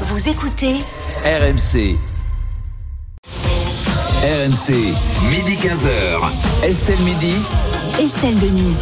[0.00, 0.74] Vous écoutez
[1.24, 1.96] RMC.
[4.24, 4.72] RMC,
[5.30, 6.64] midi 15h.
[6.64, 7.34] Estelle Midi.
[8.00, 8.74] Estelle Denis.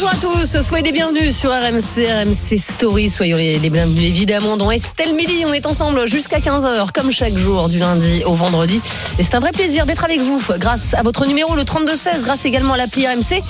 [0.00, 3.10] Bonjour à tous, soyez les bienvenus sur RMC, RMC Story.
[3.10, 5.42] Soyez les, bienvenus évidemment dans Estelle Midi.
[5.44, 8.80] On est ensemble jusqu'à 15h, comme chaque jour, du lundi au vendredi.
[9.18, 12.44] Et c'est un vrai plaisir d'être avec vous grâce à votre numéro, le 3216, grâce
[12.44, 13.42] également à l'appli RMC.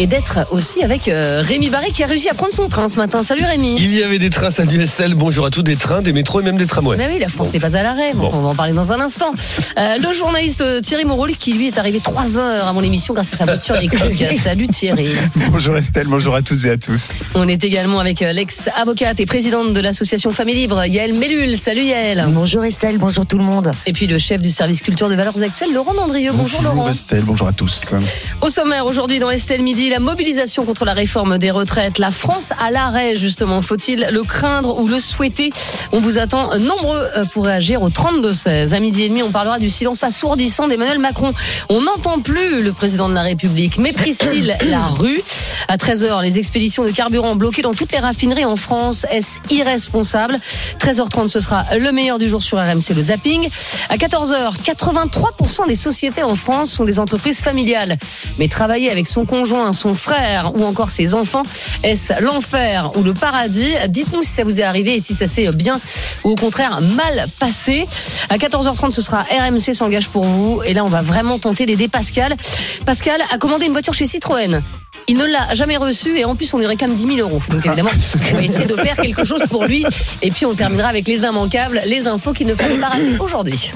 [0.00, 2.98] Et d'être aussi avec euh, Rémi Barré qui a réussi à prendre son train ce
[2.98, 3.24] matin.
[3.24, 3.74] Salut Rémi.
[3.78, 6.44] Il y avait des trains, salut Estelle, bonjour à tous, des trains, des métros et
[6.44, 6.98] même des tramways.
[6.98, 8.28] Mais oui, la France n'est pas à l'arrêt, Bon.
[8.32, 9.32] on va en parler dans un instant.
[9.76, 13.32] Euh, le journaliste euh, Thierry Moreau qui lui est arrivé 3 heures avant l'émission grâce
[13.32, 14.22] à sa voiture électrique.
[14.38, 15.08] Salut Thierry.
[15.50, 17.08] Bonjour Estelle, bonjour à toutes et à tous.
[17.34, 21.56] On est également avec euh, l'ex-avocate et présidente de l'association Famille Libre, Yael Mellul.
[21.56, 22.24] Salut Yael.
[22.30, 23.70] Bonjour Estelle, bonjour tout le monde.
[23.86, 26.32] Et puis le chef du service culture de valeurs actuelles, Laurent Dandrieux.
[26.34, 26.88] Bonjour, Laurent.
[26.88, 27.94] Estelle, bonjour à tous.
[28.40, 31.98] Au sommaire aujourd'hui dans Estelle Midi, la mobilisation contre la réforme des retraites.
[31.98, 33.62] La France à l'arrêt justement.
[33.62, 35.52] Faut-il le craindre ou le souhaiter?
[35.92, 38.74] On vous attend nombreux euh, pour réagir au 32-16.
[38.74, 41.32] À midi et demi, on parlera du silence assourdissant d'Emmanuel Macron.
[41.68, 43.78] On n'entend plus le président de la République.
[43.78, 45.22] Méprise-t-il la rue?
[45.66, 49.04] À 13h, les expéditions de carburant bloquées dans toutes les raffineries en France.
[49.10, 50.38] Est-ce irresponsable?
[50.78, 53.48] 13h30, ce sera le meilleur du jour sur RMC, le zapping.
[53.88, 57.98] À 14h, 83% des sociétés en France sont des entreprises familiales.
[58.38, 61.42] Mais travailler avec son conjoint, son frère ou encore ses enfants,
[61.82, 63.72] est-ce l'enfer ou le paradis?
[63.88, 65.80] Dites-nous si ça vous est arrivé et si ça s'est bien
[66.24, 67.86] ou au contraire mal passé.
[68.28, 70.62] À 14h30, ce sera RMC s'engage pour vous.
[70.64, 72.36] Et là, on va vraiment tenter d'aider Pascal.
[72.84, 74.62] Pascal a commandé une voiture chez Citroën.
[75.08, 77.40] Il ne l'a jamais reçue et en plus on lui réclame 10 000 euros.
[77.50, 77.90] Donc évidemment,
[78.32, 79.84] on va essayer de faire quelque chose pour lui.
[80.22, 83.72] Et puis on terminera avec les immanquables, les infos qu'il ne fallait pas rater aujourd'hui.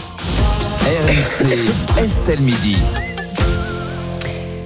[0.84, 1.58] RMC,
[1.98, 2.76] Estelle Midi.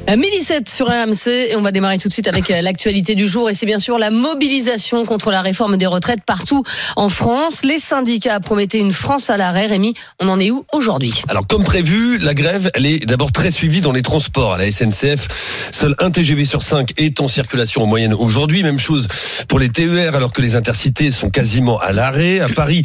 [0.08, 3.16] Euh, Midi 7 sur RMC et on va démarrer tout de suite avec euh, l'actualité
[3.16, 6.62] du jour et c'est bien sûr la mobilisation contre la réforme des retraites partout
[6.94, 7.64] en France.
[7.64, 9.66] Les syndicats promettaient une France à l'arrêt.
[9.66, 11.24] Rémi, on en est où aujourd'hui?
[11.28, 14.70] Alors comme prévu, la grève, elle est d'abord très suivie dans les transports à la
[14.70, 15.72] SNCF.
[15.72, 18.62] Seul un TGV sur 5 est en circulation en moyenne aujourd'hui.
[18.62, 19.08] Même chose
[19.48, 22.38] pour les TER alors que les intercités sont quasiment à l'arrêt.
[22.38, 22.82] À Paris,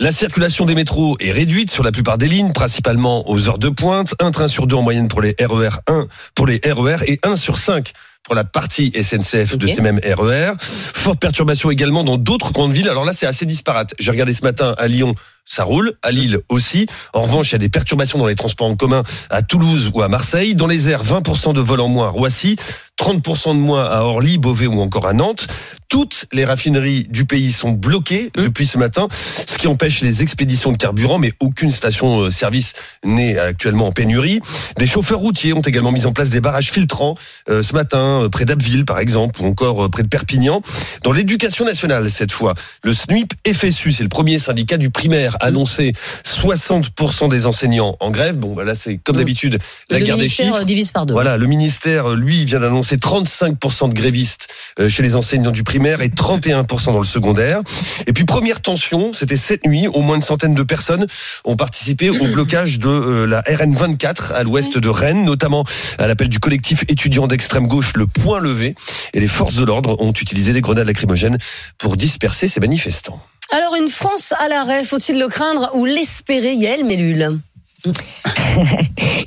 [0.00, 3.70] la circulation des métros est réduite sur la plupart des lignes, principalement aux heures de
[3.70, 4.14] pointe.
[4.20, 7.36] Un train sur deux en moyenne pour les RER 1, pour les RER et 1
[7.36, 7.92] sur 5
[8.24, 10.52] pour la partie SNCF de ces mêmes RER.
[10.60, 12.88] Forte perturbation également dans d'autres grandes villes.
[12.90, 13.94] Alors là, c'est assez disparate.
[13.98, 15.14] J'ai regardé ce matin à Lyon,
[15.48, 15.94] ça roule.
[16.02, 16.86] À Lille aussi.
[17.12, 20.02] En revanche, il y a des perturbations dans les transports en commun à Toulouse ou
[20.02, 20.54] à Marseille.
[20.54, 22.56] Dans les airs, 20% de vols en moins à Roissy,
[23.00, 25.46] 30% de moins à Orly, Beauvais ou encore à Nantes.
[25.88, 28.42] Toutes les raffineries du pays sont bloquées Mmh.
[28.42, 33.88] depuis ce matin, ce qui empêche les expéditions de carburant, mais aucune station-service n'est actuellement
[33.88, 34.40] en pénurie.
[34.76, 37.16] Des chauffeurs routiers ont également mis en place des barrages filtrants
[37.48, 40.60] euh, ce matin, euh, près d'Abbeville par exemple, ou encore euh, près de Perpignan.
[41.04, 45.92] Dans l'éducation nationale, cette fois, le SNUIP FSU, c'est le premier syndicat du primaire, annoncé
[46.24, 48.36] 60% des enseignants en grève.
[48.36, 49.18] Bon, bah là, c'est comme Mmh.
[49.18, 49.58] d'habitude
[49.90, 50.54] la Le guerre des chiffres.
[50.60, 51.12] euh, divise par deux.
[51.14, 54.48] Voilà, le ministère, lui, vient d'annoncer 35% de grévistes
[54.78, 57.62] euh, chez les enseignants du primaire et 31% dans le secondaire.
[58.06, 61.06] Et puis, première tension, c'était cette nuit, au moins une centaine de personnes
[61.44, 65.64] ont participé au blocage de euh, la RN 24 à l'ouest de Rennes, notamment
[65.98, 68.74] à l'appel du collectif étudiant d'extrême gauche, le Point Levé.
[69.14, 71.38] Et les forces de l'ordre ont utilisé des grenades lacrymogènes
[71.78, 73.20] pour disperser ces manifestants.
[73.50, 77.40] Alors une France à l'arrêt, faut-il le craindre ou l'espérer Yael Mellul?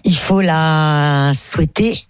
[0.03, 2.03] Il faut la souhaiter,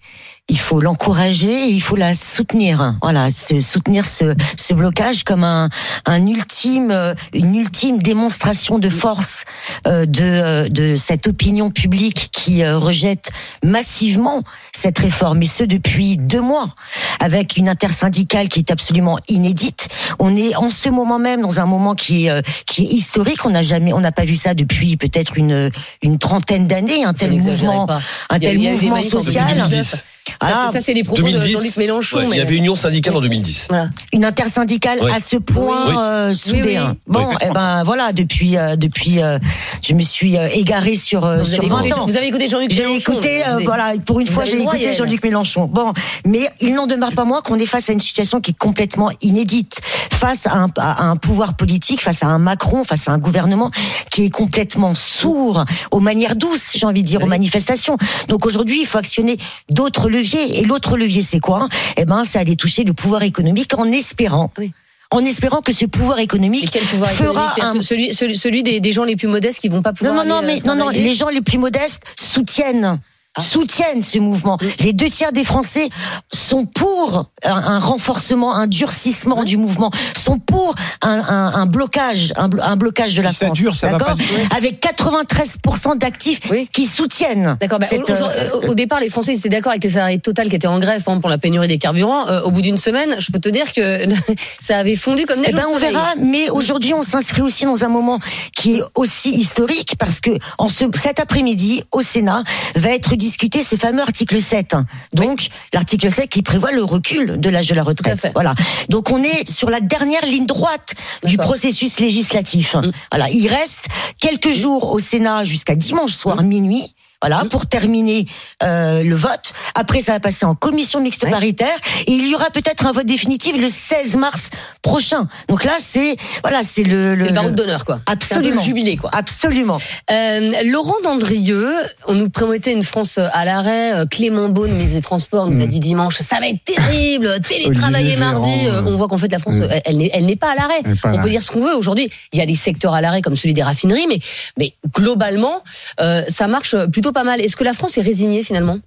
[0.48, 2.94] il faut l'encourager, et il faut la soutenir.
[3.00, 5.68] Voilà, se- soutenir ce, ce blocage comme un,
[6.04, 9.44] un ultime, euh, une ultime démonstration de force
[9.86, 13.30] euh, de, euh, de cette opinion publique qui euh, rejette
[13.64, 14.42] massivement
[14.76, 16.74] cette réforme, et ce depuis deux mois,
[17.20, 19.88] avec une intersyndicale qui est absolument inédite.
[20.18, 23.46] On est en ce moment même dans un moment qui est, euh, qui est historique.
[23.46, 25.70] On n'a jamais, on n'a pas vu ça depuis peut-être une,
[26.02, 27.86] une trentaine d'années, un tel mouvement,
[28.28, 29.46] un tel mouvement social.
[29.70, 30.04] 2010.
[30.40, 32.16] Ah, ça, c'est les propos de 2010, Jean-Luc Mélenchon.
[32.18, 33.66] ouais, mais- il y avait Union syndicale en 2010.
[33.68, 33.88] Voilà.
[34.12, 35.94] une intersyndicale à ce point Oui.
[35.98, 36.60] euh, soudée.
[36.64, 36.98] Oui, oui.
[37.06, 37.34] Bon, Oui.
[37.40, 39.38] eh ben voilà, depuis depuis depuis, euh,
[39.82, 42.06] je me suis euh, égarée sur euh, Vous sur avez, 20 écouté, ans.
[42.06, 43.12] vous avez écouté Jean-Luc J'ai Mélenchon.
[43.12, 44.92] écouté, euh, avez- voilà, pour une vous fois, j'ai écouté.
[44.94, 45.66] Jean-Luc Mélenchon.
[45.66, 45.92] Bon,
[46.26, 49.10] mais il n'en demeure pas moins qu'on est face à une situation qui est complètement
[49.22, 49.80] inédite,
[50.12, 53.70] face à un, à un pouvoir politique, face à un Macron, face à un gouvernement
[54.10, 57.96] qui est complètement sourd aux manières douces, j'ai envie de dire, aux manifestations.
[58.28, 59.36] Donc aujourd'hui, il faut actionner
[59.70, 60.60] d'autres leviers.
[60.60, 61.68] Et l'autre levier, c'est quoi?
[61.96, 64.52] Eh ben, c'est aller toucher le pouvoir économique en espérant.
[64.58, 64.72] Oui.
[65.10, 68.62] En espérant que ce pouvoir économique quel pouvoir fera économique C'est-à-dire un celui, celui, celui
[68.62, 70.24] des, des gens les plus modestes qui vont pas non, pouvoir.
[70.24, 72.98] non, non, mais euh, non, non, travailler les gens les plus modestes soutiennent
[73.38, 74.58] soutiennent ce mouvement.
[74.80, 75.88] Les deux tiers des Français
[76.32, 79.90] sont pour un, un renforcement, un durcissement du mouvement,
[80.22, 83.58] sont pour un, un- un blocage, un, blo- un blocage de la Si ça France.
[83.58, 84.16] dure, ça va pas.
[84.56, 86.68] Avec 93% d'actifs Oui.
[86.72, 87.56] qui soutiennent.
[87.60, 87.78] D'accord.
[87.78, 88.26] bah, cette, au, au-
[88.64, 90.96] euh, au départ, les Français étaient d'accord avec les salariés Total qui étaient en grève
[90.96, 92.28] exemple, pour la pénurie des carburants.
[92.28, 94.04] Euh, au bout d'une semaine, je peux te dire que
[94.60, 95.92] ça avait fondu comme neige Eh ben, on soleil.
[95.92, 98.18] verra, mais aujourd'hui, on s'inscrit aussi dans un moment
[98.54, 102.42] qui est aussi historique parce que en ce, cet après-midi, au Sénat,
[102.76, 104.74] va être discuté ce fameux article 7.
[105.12, 108.26] Donc, l'article 7 qui prévoit le recul de l'âge de la retraite.
[108.34, 108.54] Voilà.
[108.88, 112.74] Donc, on est sur la dernière ligne droite du processus législatif.
[112.74, 112.90] Mm.
[113.12, 113.30] Voilà.
[113.30, 113.86] Il reste
[114.18, 116.46] quelques jours au Sénat jusqu'à dimanche soir Mm.
[116.46, 116.94] minuit.
[117.22, 118.26] Voilà, pour terminer
[118.62, 119.52] euh, le vote.
[119.74, 121.30] Après, ça va passer en commission mixte Ouais.
[121.30, 121.76] paritaire
[122.06, 124.50] et il y aura peut-être un vote définitif le 16 mars
[124.82, 125.28] prochain.
[125.48, 128.00] Donc là, c'est voilà, c'est le, le d'honneur, quoi.
[128.06, 128.56] Absolument.
[128.56, 129.10] le jubilé, quoi.
[129.14, 129.78] Absolument.
[130.10, 131.72] Euh, Laurent Dandrieux,
[132.08, 133.92] on nous promettait une France à l'arrêt.
[133.94, 135.68] Euh, Clément Beaune, ministre des Transports, nous a Mm.
[135.68, 137.40] dit dimanche, ça va être terrible.
[137.48, 138.66] Télétravailler mardi.
[138.66, 140.82] Euh, on voit qu'en fait la France, euh, elle n'est- elle n'est pas à l'arrêt.
[141.04, 141.76] On peut dire ce qu'on veut.
[141.76, 144.18] Aujourd'hui, il y a des secteurs à l'arrêt comme celui des raffineries, mais,
[144.58, 145.62] mais globalement,
[146.00, 147.40] euh, ça marche plutôt pas mal.
[147.40, 148.78] Est-ce que la France est résignée finalement?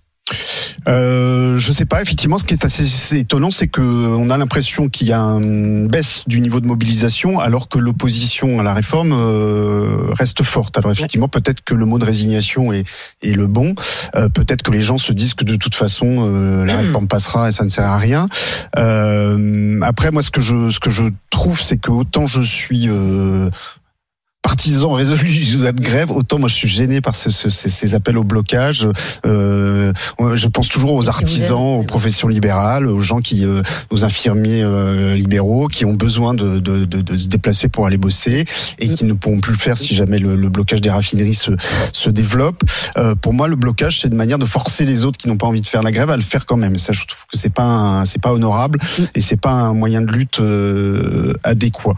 [0.88, 2.01] Euh, je sais pas.
[2.01, 5.88] Effectivement, ce qui est assez étonnant, c'est que on a l'impression qu'il y a une
[5.88, 10.77] baisse du niveau de mobilisation, alors que l'opposition à la réforme euh, reste forte.
[10.77, 12.86] Alors effectivement, peut-être que le mot de résignation est,
[13.22, 13.75] est le bon.
[14.16, 17.50] Euh, peut-être que les gens se disent que de toute façon euh, la réforme passera
[17.50, 18.27] et ça ne sert à rien.
[18.74, 22.89] Après, moi, ce que je ce que je trouve, c'est que autant je suis
[24.50, 27.95] partisan résolu du de grève, autant moi je suis gêné par ce- ce- ces, ces
[27.95, 28.88] appels au blocage.
[29.25, 29.92] Euh,
[30.36, 35.15] je pense toujours aux artisans, aux professions libérales, aux gens qui, euh, aux infirmiers euh,
[35.15, 38.45] libéraux qui ont besoin de, de, de, de se déplacer pour aller bosser
[38.77, 41.51] et qui ne pourront plus le faire si jamais le, le blocage des raffineries se,
[41.91, 42.62] se développe.
[42.98, 45.48] Euh, pour moi, le blocage c'est une manière de forcer les autres qui n'ont pas
[45.48, 46.75] envie de faire la grève à le faire quand même.
[46.75, 48.77] Et ça, je trouve que c'est pas c'est pas honorable
[49.15, 51.95] et c'est pas un moyen de lutte euh, adéquat.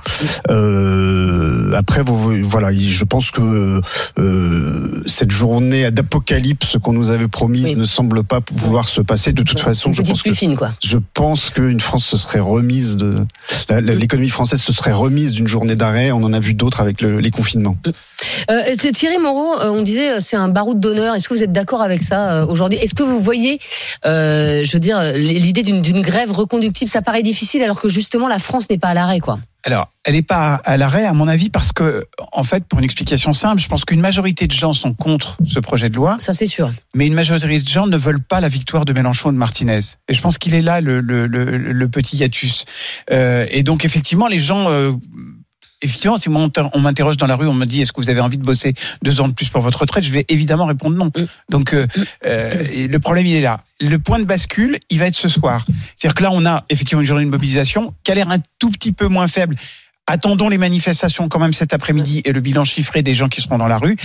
[0.50, 3.82] Euh, après, vous, voilà, je pense que
[4.18, 7.76] euh, cette journée d'apocalypse qu'on nous avait promise Oui.
[7.76, 9.32] ne semble pas vouloir se passer.
[9.34, 10.72] De toute façon, je pense que plus fine, quoi.
[10.84, 13.26] je pense qu'une France se serait remise de
[13.70, 16.12] la- l'économie française se serait remise d'une journée d'arrêt.
[16.12, 17.78] On en a vu d'autres avec le- les confinements.
[18.50, 21.16] Euh, c'est Thierry Moreau, euh, on disait euh, c'est un baroud d'honneur.
[21.16, 22.80] Est-ce que vous êtes d'accord avec ça euh, aujourd'hui?
[22.80, 23.60] Est-ce que vous voyez,
[24.06, 28.28] euh, je veux dire, l'idée d'une d'une grève reconductible, ça paraît difficile alors que justement
[28.28, 29.40] la France n'est pas à l'arrêt, quoi.
[29.68, 32.86] Alors, elle n'est pas à l'arrêt, à mon avis, parce que, en fait, pour une
[32.86, 36.32] explication simple, je pense qu'une majorité de gens sont contre ce projet de loi, Ça
[36.32, 36.72] c'est sûr.
[36.96, 39.80] mais une majorité de gens ne veulent pas la victoire de Mélenchon et de Martinez.
[40.08, 42.64] Et je pense qu'il est là le, le, le, le petit hiatus.
[43.12, 44.70] Euh, et donc, effectivement, les gens.
[44.70, 44.94] euh,
[45.82, 48.20] Effectivement, si moi, on m'interroge dans la rue, on me dit est-ce que vous avez
[48.20, 51.06] envie de bosser deux ans de plus pour votre retraite, je vais évidemment répondre non.
[51.06, 51.26] Mm.
[51.50, 51.86] Donc euh,
[52.26, 53.60] euh, le problème il est là.
[53.80, 55.66] Le point de bascule, il va être ce soir.
[55.96, 58.72] C'est-à-dire que là, on a effectivement une journée de mobilisation qui a l'air un tout
[58.72, 59.56] petit peu moins faible.
[60.08, 63.58] Attendons les manifestations quand même cet après-midi et le bilan chiffré des gens qui seront
[63.58, 63.96] dans la rue.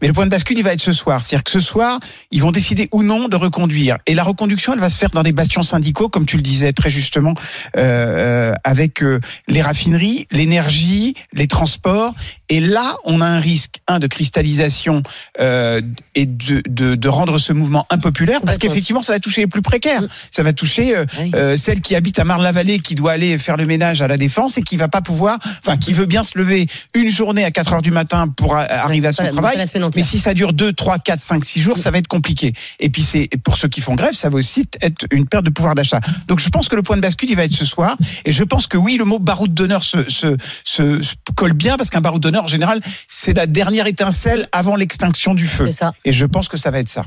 [0.00, 1.22] Mais le point de bascule, il va être ce soir.
[1.22, 1.98] C'est-à-dire que ce soir,
[2.30, 3.98] ils vont décider ou non de reconduire.
[4.06, 6.72] Et la reconduction, elle va se faire dans des bastions syndicaux, comme tu le disais
[6.72, 7.34] très justement,
[7.76, 12.14] euh, euh, avec euh, les raffineries, l'énergie, les transports.
[12.48, 15.02] Et là, on a un risque, un, de cristallisation
[15.40, 15.80] euh,
[16.14, 19.62] et de, de, de rendre ce mouvement impopulaire, parce qu'effectivement, ça va toucher les plus
[19.62, 20.02] précaires.
[20.30, 21.04] Ça va toucher euh,
[21.34, 24.56] euh, celle qui habite à Marne-la-Vallée, qui doit aller faire le ménage à la Défense
[24.58, 27.74] et qui va pas pouvoir, enfin, qui veut bien se lever une journée à 4
[27.74, 29.56] heures du matin pour arriver à son travail.
[29.96, 32.52] Mais si ça dure 2, 3, 4, 5, 6 jours, ça va être compliqué.
[32.80, 35.50] Et puis c'est pour ceux qui font grève, ça va aussi être une perte de
[35.50, 36.00] pouvoir d'achat.
[36.26, 37.96] Donc je pense que le point de bascule, il va être ce soir.
[38.24, 41.76] Et je pense que oui, le mot baroud d'honneur se, se, se, se colle bien
[41.76, 45.70] parce qu'un baroud d'honneur, en général, c'est la dernière étincelle avant l'extinction du feu.
[45.70, 45.92] Ça.
[46.04, 47.04] Et je pense que ça va être ça.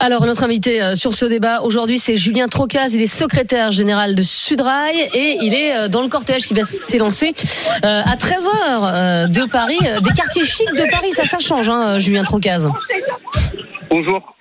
[0.00, 2.94] Alors notre invité euh, sur ce débat aujourd'hui, c'est Julien Trocaz.
[2.94, 6.64] Il est secrétaire général de Sudrail et il est euh, dans le cortège qui va
[6.64, 7.34] s'élancer
[7.84, 11.12] euh, à 13 h de Paris, des quartiers chics de Paris.
[11.12, 12.68] Ça, ça change, hein, Julien Trocaz.
[13.90, 14.34] Bonjour.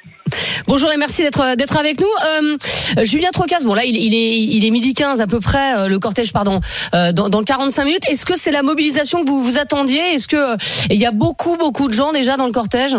[0.67, 2.07] Bonjour et merci d'être d'être avec nous.
[2.25, 2.57] Euh,
[3.03, 5.87] Julien Trocaz, bon là il, il est il est midi 15 à peu près euh,
[5.87, 6.59] le cortège pardon
[6.93, 8.09] euh, dans, dans 45 minutes.
[8.09, 9.99] Est-ce que c'est la mobilisation que vous vous attendiez?
[10.13, 10.57] Est-ce que euh,
[10.89, 12.95] il y a beaucoup beaucoup de gens déjà dans le cortège?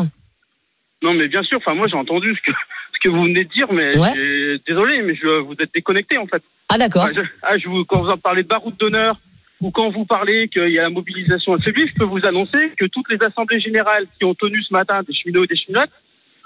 [1.03, 1.59] Non, mais bien sûr.
[1.59, 2.57] Enfin, moi, j'ai entendu ce que
[2.95, 4.59] ce que vous venez de dire, mais Ouais.
[4.67, 6.43] désolé, mais je, vous êtes déconnecté en fait.
[6.69, 7.07] Ah d'accord.
[7.17, 9.19] Ah, ah, je vous, quand vous en parlez de baroud d'honneur
[9.61, 12.85] ou quand vous parlez qu'il y a la mobilisation affaiblie, je peux vous annoncer que
[12.87, 15.91] toutes les assemblées générales qui ont tenu ce matin des cheminots et des cheminotes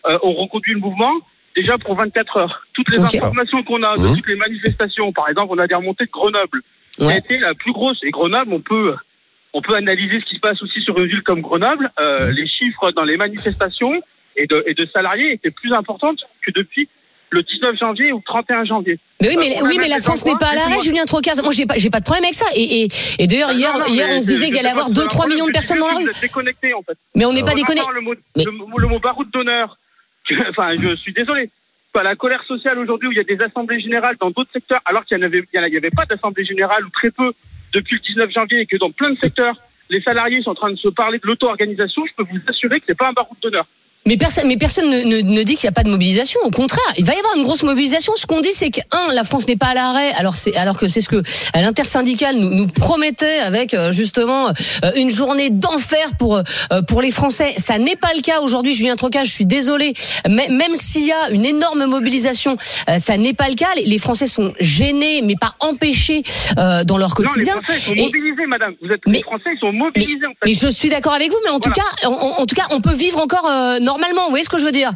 [0.09, 1.13] euh, ont reconduit le mouvement
[1.55, 2.67] déjà pour 24 heures.
[2.75, 4.17] Toutes les informations qu'on a de Mmh.
[4.17, 6.61] toutes les manifestations, par exemple, on a des remontées de Grenoble,
[6.93, 7.19] qui a Ouais.
[7.19, 7.99] été la plus grosse.
[8.05, 8.95] Et Grenoble, on peut
[9.55, 11.91] on peut analyser ce qui se passe aussi sur une ville comme Grenoble.
[11.99, 14.03] Euh, les chiffres dans les manifestations
[14.37, 16.89] et de, et de salariés était plus importante que depuis
[17.31, 18.99] le 19 janvier ou 31 janvier.
[19.21, 21.43] Mais oui, mais, Euh, oui, mais la France n'est pas à l'arrêt, Julien Trocaz.
[21.43, 22.47] Moi, j'ai pas, j'ai pas de problème avec ça.
[22.55, 22.89] Et, et,
[23.19, 25.23] et d'ailleurs, hier, Non, non, hier, on se disait qu'il allait sais avoir pas 2-3
[25.23, 26.11] si millions de personnes dans la rue.
[26.21, 26.97] Déconnectés, en fait.
[27.17, 27.81] Mais on n'est pas On déconné.
[27.81, 29.77] entend Le mot, Mais- le, le mot baroud d'honneur.
[30.51, 31.51] Enfin, je suis désolé.
[31.95, 35.05] La colère sociale aujourd'hui où il y a des assemblées générales dans d'autres secteurs, alors
[35.07, 37.33] qu'il n'y avait, y il y avait pas d'assemblée générale ou très peu
[37.73, 39.57] depuis le 19 janvier et que dans plein de secteurs,
[39.89, 42.85] les salariés sont en train de se parler de l'auto-organisation, je peux vous assurer que
[42.87, 43.67] c'est pas un baroud d'honneur.
[44.07, 46.39] Mais personne, mais personne ne, ne, ne dit qu'il n'y a pas de mobilisation.
[46.45, 48.13] Au contraire, il va y avoir une grosse mobilisation.
[48.17, 50.13] Ce qu'on dit, c'est que un, la France n'est pas à l'arrêt.
[50.19, 51.23] Alors c'est, alors que c'est ce que euh,
[51.55, 57.11] l'intersyndicale nous, nous promettait avec euh, justement euh, une journée d'enfer pour euh, pour les
[57.11, 57.53] Français.
[57.59, 58.73] Ça n'est pas le cas aujourd'hui.
[58.75, 59.95] Julien Trocage, je suis désolé.
[60.29, 62.57] Mais, même s'il y a une énorme mobilisation,
[62.89, 63.67] euh, ça n'est pas le cas.
[63.77, 66.23] Les, les Français sont gênés, mais pas empêchés
[66.59, 67.55] euh, dans leur Non, les quotidien.
[67.63, 68.75] Français sont Et- mobilisés, madame.
[68.81, 70.47] Vous êtes, Mais- les Français, ils sont mobilisés, en fait.
[70.47, 72.81] mais je suis d'accord avec vous, mais en tout cas, en, en tout cas, on
[72.81, 73.96] peut vivre encore euh, normalement.
[74.01, 74.91] Vous voyez ce que je veux dire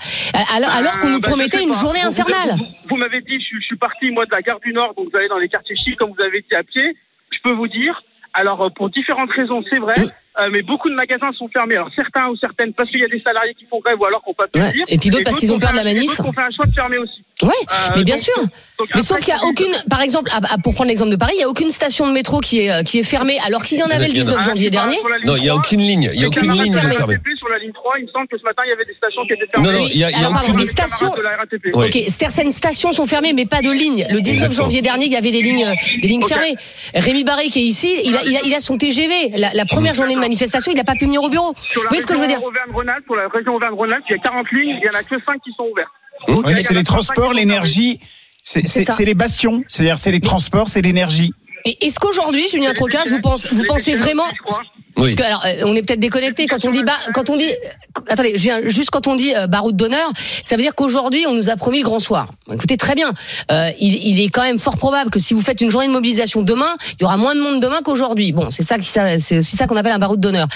[0.54, 2.57] Alors, alors qu'on Euh, nous bah, promettait une journée vous- infernale.
[2.59, 5.09] Vous, vous m'avez dit, je, je suis parti, moi, de la gare du Nord, donc
[5.11, 6.97] vous allez dans les quartiers chics, comme vous avez dit, à pied.
[7.33, 8.02] Je peux vous dire,
[8.35, 10.04] alors, euh, pour différentes raisons, c'est vrai, euh,
[10.53, 11.75] mais beaucoup de magasins sont fermés.
[11.77, 14.23] Alors, certains ou certaines, parce qu'il y a des salariés qui font grève ou alors
[14.23, 14.71] qu'on pas pu Ouais.
[14.89, 16.07] Et puis d'autres parce qu'ils ont peur de la manif.
[16.07, 17.23] d'autres ont fait un choix de fermer aussi.
[17.43, 18.37] Ouais, Euh, mais bien donc- sûr.
[18.79, 21.17] donc Mais sauf qu'il y a aucune, par exemple, ah, ah, pour prendre l'exemple de
[21.17, 23.63] Paris, il y a aucune station de métro qui est euh, qui est fermée, alors
[23.65, 24.37] qu'il y en avait le Il y en a.
[24.37, 24.97] 19 janvier Ah, dernier.
[25.25, 26.11] Non, il n'y a 3, aucune ligne.
[26.13, 27.17] Il n'y a aucune ligne de fermée.
[27.39, 29.23] Sur la ligne 3, il me semble que ce matin, il y avait des stations
[29.27, 29.67] qui étaient fermées.
[29.73, 31.75] Non, non, il y a, y a pardon, les stations- de la RATP.
[31.75, 31.87] Ouais.
[31.89, 34.05] Ok, certaines stations sont fermées, mais pas de lignes.
[34.11, 34.65] Le 19 Exactement.
[34.67, 36.57] janvier dernier, il y avait des lignes, euh, des lignes fermées.
[36.95, 39.31] Rémi Barré qui est ici, il a, il a, il a son TGV.
[39.37, 41.53] La, la première journée de manifestation, il n'a pas pu venir au bureau.
[41.75, 44.23] Vous voyez ce que je veux dire Auvergne-Rhône-Alpes, pour la région Auvergne-Rhône-Alpes, il y a
[44.23, 45.91] 40 lignes, il y en a que 5 qui sont ouvertes.
[46.29, 48.01] Oui, en c'est les 35 transports, l'énergie.
[48.43, 49.63] C'est les bastions.
[49.69, 51.33] C'est-à-dire, c'est les transports, c'est l'énergie.
[51.65, 52.73] Et est-ce qu'aujourd'hui, Julien.
[52.73, 53.65] Trocas, vous pensez, vous
[53.99, 54.63] vraiment je crois.
[55.00, 55.14] Oui.
[55.14, 57.50] Parce que alors, euh, on est peut-être déconnecté quand on dit bah, quand on dit
[58.09, 60.11] attendez, juste quand on dit euh, baroud d'honneur,
[60.42, 62.26] ça veut dire qu'aujourd'hui on nous a promis le grand soir.
[62.52, 63.11] Écoutez très bien,
[63.50, 65.92] euh, il, il est quand même fort probable que si vous faites une journée de
[65.92, 68.33] mobilisation demain, il y aura moins de monde demain qu'aujourd'hui.
[68.33, 70.49] Bon, c'est ça qui c'est aussi ça qu'on appelle un baroud d'honneur.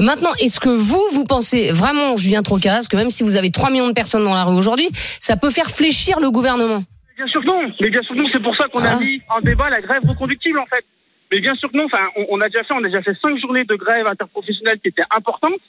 [0.00, 3.70] Maintenant, est-ce que vous vous pensez vraiment Julien Trocas que même si vous avez 3
[3.70, 4.88] millions de personnes dans la rue aujourd'hui,
[5.20, 6.82] ça peut faire fléchir le gouvernement?
[7.16, 8.92] Bien sûr que non, mais bien sûr que non, c'est pour ça qu'on Ah.
[8.96, 10.84] a mis en débat la grève reconductible en fait.
[11.32, 13.16] Mais bien sûr que non, enfin, on, on a déjà fait, on a déjà fait
[13.20, 15.60] cinq journées de grève interprofessionnelle qui étaient importantes.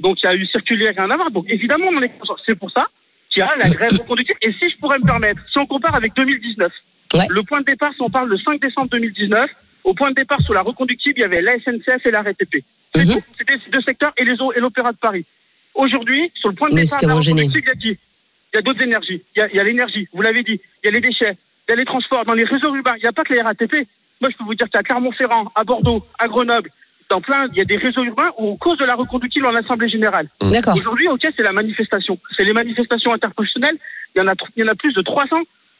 [0.00, 1.30] Donc il y a eu circulaire et rien à voir.
[1.30, 2.12] Donc évidemment, on en est.
[2.44, 2.86] C'est pour ça
[3.30, 4.38] qu'il y a la grève reconductible.
[4.42, 6.72] Et si je pourrais me permettre, si on compare avec 2019,
[7.14, 7.26] Ouais.
[7.30, 9.48] le point de départ, si on parle le 5 décembre 2019,
[9.84, 12.64] au point de départ sur la reconductible, il y avait la SNCF et la RATP.
[12.96, 13.20] Mhm.
[13.38, 15.24] C'était ces deux secteurs et les o- et l'Opéra de Paris.
[15.74, 17.88] Aujourd'hui, sur le point de Mais départ la reconductible, il y a qui?
[18.52, 19.22] Il y a d'autres énergies.
[19.36, 20.60] Il y a, l'énergie, vous l'avez dit.
[20.82, 21.36] Il y a les déchets,
[21.68, 22.24] il y a les transports.
[22.24, 23.86] Dans les réseaux urbains, il n'y a pas que les RATP.
[24.20, 26.70] Moi, je peux vous dire qu'à Clermont-Ferrand, à Bordeaux, à Grenoble,
[27.10, 29.54] dans plein, il y a des réseaux urbains où, en cause de la reconductible en
[29.54, 30.28] Assemblée Générale.
[30.40, 30.74] D'accord.
[30.74, 32.18] Aujourd'hui, ok, c'est la manifestation.
[32.36, 33.76] C'est les manifestations interprofessionnelles.
[34.14, 35.36] Il y en a, il y en a plus de 300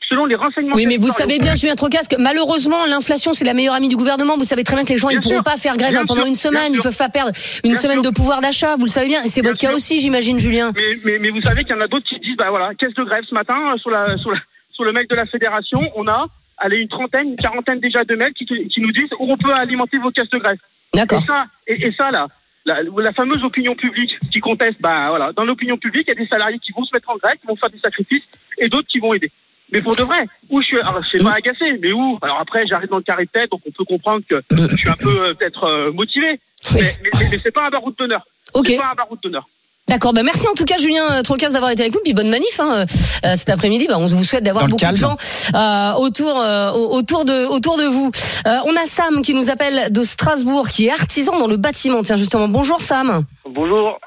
[0.06, 0.76] selon les renseignements.
[0.76, 3.96] Oui, mais vous savez bien, Julien Trocas, que malheureusement, l'inflation, c'est la meilleure amie du
[3.96, 4.36] gouvernement.
[4.36, 5.44] Vous savez très bien que les gens, Bien ils pourront sûr.
[5.44, 6.28] pas faire grève Bien pendant sûr.
[6.28, 6.72] une semaine.
[6.74, 6.82] Ils sûr.
[6.84, 7.32] peuvent pas perdre
[7.64, 8.10] une Bien semaine sûr.
[8.10, 8.74] de pouvoir d'achat.
[8.76, 9.22] Vous le savez bien.
[9.24, 9.76] Et c'est votre cas sûr.
[9.76, 10.72] aussi, j'imagine, Julien.
[10.76, 12.92] Mais, mais, mais vous savez qu'il y en a d'autres qui disent, bah voilà, caisse
[12.92, 14.38] de grève ce matin, euh, sur, la, sur, la,
[14.72, 16.26] sur le mail de la fédération, on a
[16.58, 19.52] allez, une trentaine, une quarantaine déjà de mails qui, qui nous disent où on peut
[19.52, 20.58] alimenter vos caisses de grève.
[20.94, 21.22] Et D'accord.
[21.22, 22.28] ça, et, et ça là,
[22.64, 26.22] la, la fameuse opinion publique qui conteste, bah voilà, dans l'opinion publique, il y a
[26.22, 28.22] des salariés qui vont se mettre en grève, qui vont faire des sacrifices,
[28.58, 29.30] et d'autres qui vont aider.
[29.72, 32.18] Mais pour de vrai, où je suis, alors je suis pas agacé, mais où?
[32.22, 34.88] Alors après, j'arrive dans le carré de tête, donc on peut comprendre que je suis
[34.88, 36.38] un peu euh, peut-être euh, motivé,
[36.72, 36.80] Oui.
[36.80, 38.24] mais, mais, mais, mais c'est pas un baroud d'honneur.
[38.52, 38.66] Ok.
[38.68, 39.48] C'est pas un baroud d'honneur.
[39.86, 40.14] D'accord.
[40.14, 42.00] Bah, merci en tout cas, Julien euh, Trocas, d'avoir été avec nous.
[42.02, 42.86] Puis bonne manif hein,
[43.26, 43.86] euh, cet après-midi.
[43.86, 45.16] Bah, on vous souhaite d'avoir beaucoup de gens
[45.54, 48.10] euh, autour, euh, autour de, autour de vous.
[48.46, 52.02] Euh, on a Sam qui nous appelle de Strasbourg, qui est artisan dans le bâtiment.
[52.02, 52.48] Tiens, justement.
[52.48, 53.24] Bonjour Sam.
[53.48, 53.98] Bonjour.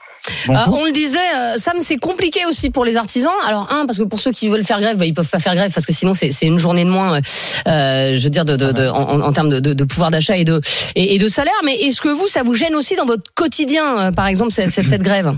[0.49, 3.31] Euh, on le disait, euh, Sam, c'est compliqué aussi pour les artisans.
[3.47, 5.55] Alors un, parce que pour ceux qui veulent faire grève, bah, ils peuvent pas faire
[5.55, 7.21] grève parce que sinon c'est c'est une journée de moins,
[7.67, 10.35] euh, je veux dire, de, de, de- en, en termes de, de, de pouvoir d'achat
[10.35, 10.59] et de
[10.95, 11.53] et, et de salaire.
[11.63, 14.71] Mais est-ce que vous, ça vous gêne aussi dans votre quotidien, euh, par exemple, cette,
[14.71, 15.33] cette grève?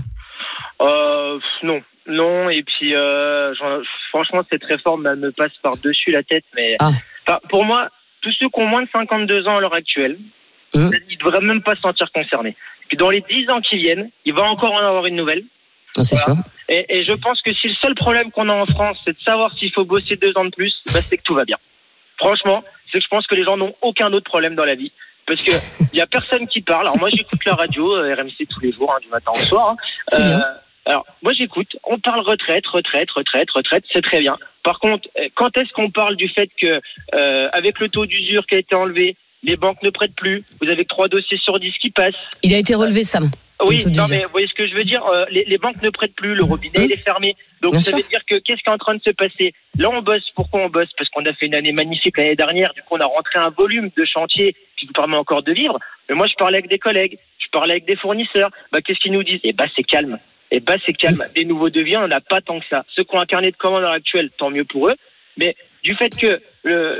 [0.80, 2.50] Euh, non, non.
[2.50, 3.52] Et puis, euh,
[4.08, 6.44] franchement, cette réforme elle me passe par-dessus la tête.
[6.54, 6.90] Mais Ah.
[7.26, 7.88] Enfin, pour moi,
[8.22, 10.18] tous ceux qui ont moins de 52 ans à l'heure actuelle,
[10.74, 10.80] ils
[11.18, 12.56] ne devraient même pas se sentir concernés.
[12.88, 15.44] Puis dans les 10 ans qui viennent, il va encore en avoir une nouvelle.
[15.96, 16.34] Non, C'est sûr.
[16.68, 19.22] Et, et je pense que si le seul problème qu'on a en France, c'est de
[19.22, 21.56] savoir s'il faut bosser deux ans de plus, bah, c'est que tout va bien.
[22.18, 24.92] Franchement, c'est que je pense que les gens n'ont aucun autre problème dans la vie.
[25.26, 25.50] Parce que
[25.92, 26.82] il y a personne qui parle.
[26.86, 29.70] Alors moi, j'écoute la radio, euh, RMC tous les jours, hein, du matin au soir.
[29.70, 29.76] hein.
[30.22, 30.44] Bien.
[30.90, 31.76] Alors, moi, j'écoute.
[31.84, 33.84] On parle retraite, retraite, retraite, retraite.
[33.92, 34.36] C'est très bien.
[34.64, 36.80] Par contre, euh, quand est-ce qu'on parle du fait que,
[37.14, 40.42] euh, avec le taux d'usure qui a été enlevé, les banques ne prêtent plus?
[40.60, 42.14] Vous avez trois dossiers sur 10 qui passent.
[42.42, 43.30] Il a été relevé, Sam.
[43.68, 45.90] Oui, non, mais vous voyez ce que je veux dire Euh, les, les banques ne
[45.90, 47.36] prêtent plus, le robinet il est fermé.
[47.62, 47.98] Donc Bien ça sûr.
[47.98, 49.52] veut dire que qu'est-ce qui est en train de se passer?
[49.78, 50.24] Là, on bosse.
[50.34, 50.88] Pourquoi on bosse?
[50.98, 52.72] Parce qu'on a fait une année magnifique l'année dernière.
[52.74, 55.78] Du coup, on a rentré un volume de chantier qui nous permet encore de vivre.
[56.08, 58.50] Mais moi, je parlais avec des collègues, je parlais avec des fournisseurs.
[58.72, 60.18] Bah, qu'est-ce qu'ils nous disent Eh bah, c'est calme.
[60.50, 61.24] Eh bah, c'est calme.
[61.34, 62.84] Des nouveaux devis, on n'en a pas tant que ça.
[62.94, 64.96] Ceux qui ont un carnet de commandes à l'heure actuelle, tant mieux pour eux.
[65.36, 66.40] Mais du fait que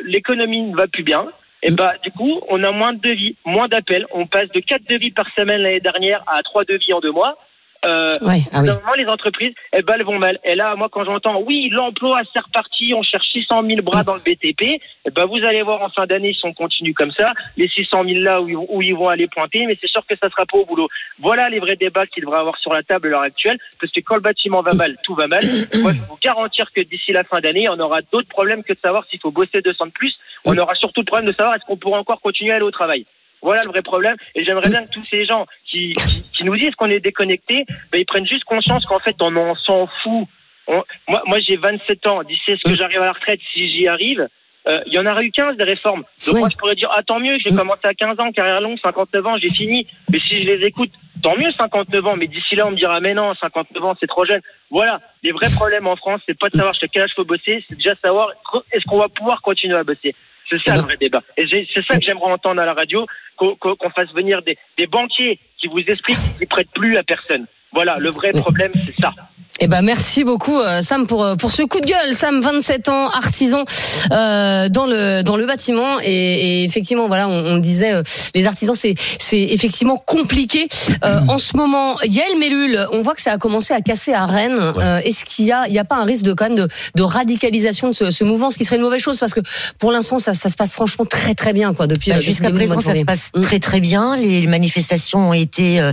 [0.05, 1.29] l'économie ne va plus bien,
[1.63, 4.07] et bah du coup, on a moins de devis, moins d'appels.
[4.13, 7.37] On passe de quatre devis par semaine l'année dernière à trois devis en deux mois.
[7.85, 8.67] Euh, Ouais, ah oui.
[8.67, 10.39] Normalement, les entreprises, eh ben, elles vont mal.
[10.45, 14.15] Et là, moi, quand j'entends, oui, l'emploi, c'est reparti, on cherche 600 000 bras dans
[14.15, 14.63] le BTP,
[15.07, 18.05] eh ben, vous allez voir en fin d'année, si on continue comme ça, les 600
[18.05, 20.29] 000 là où, ils vont- où ils vont aller pointer, mais c'est sûr que ça
[20.29, 20.89] sera pas au boulot.
[21.21, 24.01] Voilà les vrais débats qu'il devrait avoir sur la table à l'heure actuelle, parce que
[24.01, 25.41] quand le bâtiment va mal, tout va mal.
[25.83, 28.75] Moi, je peux vous garantir que d'ici la fin d'année, on aura d'autres problèmes que
[28.75, 30.15] de savoir s'il faut bosser 200 de plus.
[30.45, 32.71] On aura surtout le problème de savoir est-ce qu'on pourra encore continuer à aller au
[32.71, 33.07] travail.
[33.43, 34.17] Voilà le vrai problème.
[34.35, 37.65] Et j'aimerais bien que tous ces gens qui, qui, qui nous disent qu'on est déconnectés,
[37.93, 40.27] ben, ils prennent juste conscience qu'en fait, on en s'en fout.
[40.67, 42.23] On- moi, moi j'ai 27 ans.
[42.23, 44.29] D'ici à ce que j'arrive à la retraite, si j'y arrive,
[44.69, 46.05] euh, il y en aura eu 15 des réformes.
[46.27, 46.41] Donc Oui.
[46.41, 49.27] moi, je pourrais dire, ah, tant mieux, j'ai commencé à 15 ans, carrière longue, 59
[49.27, 49.87] ans, j'ai fini.
[50.13, 50.91] Mais si je les écoute,
[51.23, 52.17] tant mieux, 59 ans.
[52.17, 54.43] Mais d'ici là, on me dira, mais non, 59 ans, c'est trop jeune.
[54.71, 55.01] Voilà.
[55.23, 57.77] Les vrais problèmes en France, c'est pas de savoir jusqu'à quel âge faut bosser, c'est
[57.77, 58.29] déjà savoir
[58.73, 60.15] est-ce qu'on va pouvoir continuer à bosser.
[60.51, 61.23] C'est ça le vrai débat.
[61.37, 65.39] Et c'est ça que j'aimerais entendre à la radio, qu'on fasse venir des, des banquiers
[65.59, 67.47] qui vous expliquent qu'ils prêtent plus à personne.
[67.73, 69.13] Voilà, le vrai problème, c'est ça.
[69.59, 72.15] Eh ben merci beaucoup euh, Sam pour euh, pour ce coup de gueule.
[72.15, 73.65] Sam, 27 ans, artisan
[74.11, 78.03] euh, dans le dans le bâtiment et, et effectivement voilà, on, on le disait, euh,
[78.35, 80.69] les artisans c'est c'est effectivement compliqué
[81.05, 81.97] Euh, en ce moment.
[82.03, 84.59] Yael Mellul, on voit que ça a commencé à casser à Rennes.
[84.59, 86.69] Euh, Est-ce qu'il y a il y a pas un risque de quand même de,
[86.95, 89.19] de radicalisation de ce, ce mouvement, ce qui serait une mauvaise chose?
[89.19, 89.41] Parce que
[89.79, 92.81] pour l'instant ça, ça se passe franchement très très bien quoi depuis Bah, Jusqu'à présent,
[92.81, 93.41] ça se passe Mm.
[93.43, 94.17] très très bien.
[94.17, 95.93] Les manifestations ont été euh,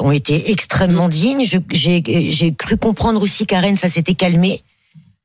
[0.00, 1.44] ont été extrêmement dignes.
[1.44, 4.62] Je- J'ai j'ai cru comprendre aussi qu'à Rennes, ça s'était calmé.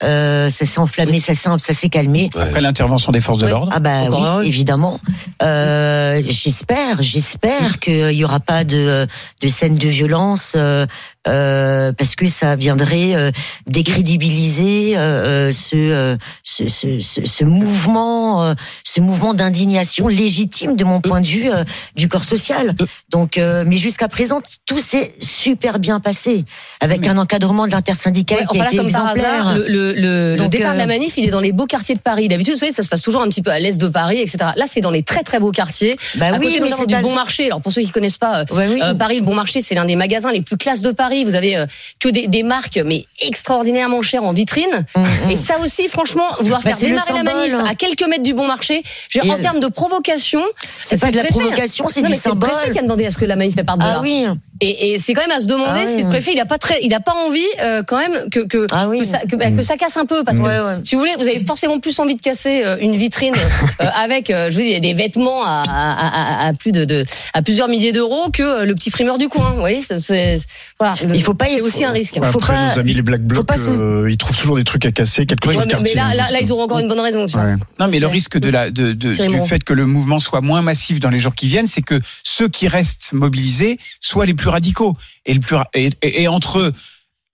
[0.03, 2.29] Euh, ça s'est enflammé, ça s'est ça s'est calmé.
[2.35, 3.71] Après l'intervention des forces de l'ordre.
[3.73, 4.43] Ah bah Encore oui, heureux.
[4.43, 4.99] évidemment.
[5.41, 9.07] Euh, j'espère, j'espère qu'il y aura pas de
[9.41, 10.87] de scène de violence euh, euh,
[11.25, 13.31] parce que ça viendrait euh,
[13.67, 20.83] décrédibiliser euh, euh, ce, euh, ce, ce ce mouvement euh, ce mouvement d'indignation légitime de
[20.83, 21.63] mon point de vue euh,
[21.95, 22.75] du corps social.
[23.09, 26.45] Donc euh, mais jusqu'à présent tout s'est super bien passé
[26.81, 29.47] avec un encadrement de l'intersyndical Ouais, qui par exemplaire.
[29.47, 31.99] hasard, le, le, départ de la euh, manif, il est dans les beaux quartiers de
[31.99, 32.27] Paris.
[32.27, 34.37] D'habitude, vous savez, ça se passe toujours un petit peu à l'est de Paris, etc.
[34.55, 35.95] Là, c'est dans les très très beaux quartiers.
[36.15, 37.45] bah à oui, côté mais notamment c'est du Bon Marché.
[37.45, 38.45] Alors pour ceux qui connaissent pas, euh,
[38.81, 41.12] euh, Paris, le Bon Marché, c'est l'un des magasins les plus classes de Paris.
[41.23, 41.65] Vous avez euh,
[41.99, 44.85] que des, des marques, mais extraordinairement chères en vitrine.
[44.95, 45.31] Mhm.
[45.31, 47.33] Et ça aussi, franchement, vouloir Bah, faire démarrer la symbole.
[47.35, 48.83] manif à quelques mètres du Bon Marché,
[49.23, 50.41] en elle- termes de provocation,
[50.81, 51.27] C'est pas de la hein.
[51.29, 52.73] provocation, c'est Non, du mais C'est le préfet symbole.
[52.73, 53.95] qui a demandé à ce que la manif parte de là.
[53.97, 54.25] Ah oui.
[54.61, 56.03] Et, et c'est quand même à se demander Ah si oui.
[56.03, 58.65] le préfet il a pas très, il a pas envie euh, quand même que que,
[58.71, 58.99] Ah oui.
[58.99, 60.75] que, ça, que, bah, que ça casse un peu parce que Ouais, ouais.
[60.85, 63.33] si vous voulez vous avez forcément plus envie de casser euh, une vitrine
[63.81, 67.41] euh, avec je veux dire des vêtements à, à, à, à plus de, de à
[67.41, 69.51] plusieurs milliers d'euros que le petit primeur du coin.
[69.51, 69.81] Vous voyez
[70.79, 70.93] voilà.
[71.13, 72.15] Il faut pas y- c'est aussi un risque.
[72.15, 74.63] Ouais, Faut Après, pas- nos amis les Black Blocs, pas euh, ils trouvent toujours des
[74.63, 75.95] trucs à casser, quel que Ouais, soit le mais, mais quartier.
[75.95, 77.25] là, là, là, ils auront encore une bonne raison.
[77.25, 77.43] Tu vois.
[77.45, 77.55] Ouais.
[77.79, 80.41] Non, mais le C'est- risque de la, de, de- du fait que le mouvement soit
[80.41, 84.33] moins massif dans les jours qui viennent, c'est que ceux qui restent mobilisés soient les
[84.33, 84.95] plus radicaux.
[85.25, 86.71] Et, le plus, ra- et, et- et entre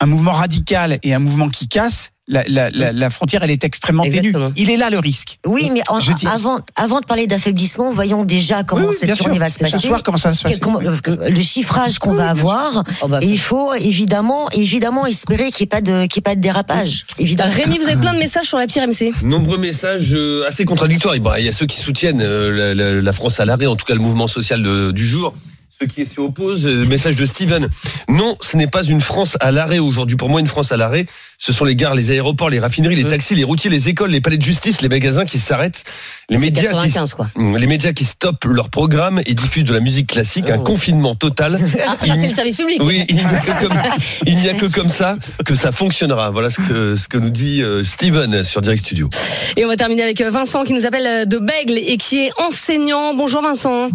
[0.02, 3.64] un mouvement radical et un mouvement qui casse, la, la, la, la frontière, elle est
[3.64, 4.52] extrêmement Exactement.
[4.52, 4.54] ténue.
[4.56, 5.40] Il est là le risque.
[5.46, 8.96] Oui, mais en- Je dis- avant, avant de parler d'affaiblissement, voyons déjà comment Oui, oui,
[9.00, 9.26] cette sûr.
[9.26, 9.78] journée va se passer.
[9.80, 12.84] Ce soir, comment ça va se passer comment- euh, le chiffrage qu'on Oui, va avoir.
[13.02, 16.20] Oh, bah, Et il faut évidemment, évidemment espérer qu'il n'y ait pas de, qu'il y
[16.20, 17.06] ait pas de dérapage.
[17.18, 17.52] Évidemment.
[17.54, 19.12] Rémi, vous avez plein de messages sur la petite RMC.
[19.24, 21.16] Nombreux messages euh, assez contradictoires.
[21.40, 23.86] Il y a ceux qui soutiennent euh, la, la- la France à l'arrêt, en tout
[23.86, 25.34] cas le mouvement social de- du jour.
[25.82, 27.70] Ceux qui s'y opposent, euh, message de Steven.
[28.10, 30.18] Non, ce n'est pas une France à l'arrêt aujourd'hui.
[30.18, 31.06] Pour moi, une France à l'arrêt,
[31.38, 33.08] ce sont les gares, les aéroports, les raffineries, les Mmh.
[33.10, 35.86] taxis, les routiers, les écoles, les palais de justice, les magasins qui s'arrêtent,
[36.30, 37.30] les médias qui 95 quoi.
[37.36, 40.64] Mmh, les médias qui stoppent leur programme et diffusent de la musique classique, un Oh.
[40.64, 41.58] confinement total.
[41.88, 42.82] Ah, ça c'est le service public.
[42.84, 43.78] Oui, il n'y a, que comme,
[44.26, 45.16] il n'y a que comme ça
[45.46, 46.30] que ça fonctionnera.
[46.30, 49.10] Voilà ce que, ce que nous dit euh, Steven sur Direct Studio.
[49.56, 52.32] Et on va terminer avec euh, Vincent qui nous appelle de Bègle et qui est
[52.42, 53.14] enseignant.
[53.14, 53.90] Bonjour Vincent.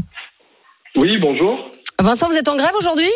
[0.97, 1.71] Oui, bonjour.
[2.01, 3.09] Vincent, vous êtes en grève aujourd'hui?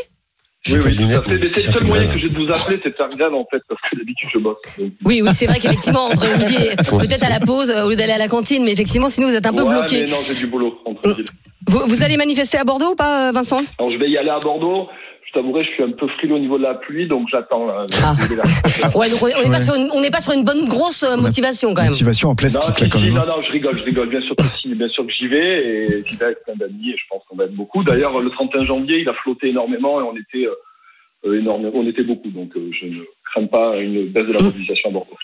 [0.68, 1.46] Oui, oui, tout à fait.
[1.46, 3.60] c'est le seul moyen que j'ai de vous appeler, c'est de faire grève, en fait,
[3.68, 4.56] parce que d'habitude, je bosse.
[4.78, 7.96] Donc, Oui, oui, c'est vrai qu'effectivement, entre midi et peut-être à la pause, au lieu
[7.96, 10.02] d'aller à la cantine, mais effectivement, sinon vous êtes un peu ouais, bloqué.
[10.02, 11.24] mais non, j'ai du boulot, tranquille.
[11.68, 13.62] Vous, vous allez manifester à Bordeaux ou pas, euh, Vincent?
[13.78, 14.88] Alors, je vais y aller à Bordeaux.
[15.28, 17.66] Je t'avouerai, je suis un peu frileux au niveau de la pluie, donc j'attends.
[17.66, 17.84] là.
[18.02, 18.14] Ah.
[18.96, 19.60] Ouais, donc on n'est pas, Ouais.
[19.60, 21.90] sur une- on n'est pas sur une bonne grosse euh, motivation quand même.
[21.90, 23.12] Motivation en Non, plastique, si, là, quand même.
[23.12, 24.08] non, non, je rigole, je rigole.
[24.08, 26.90] Bien sûr que si, bien sûr que j'y vais et j'y vais avec plein d'amis
[26.90, 27.84] et je pense qu'on va être beaucoup.
[27.84, 30.54] D'ailleurs, le 31 janvier, il a flotté énormément et on était euh,
[31.26, 32.30] euh, énorme, on était beaucoup.
[32.30, 33.00] Donc, euh, je ne
[33.32, 35.16] crains pas une baisse de la mobilisation à Bordeaux.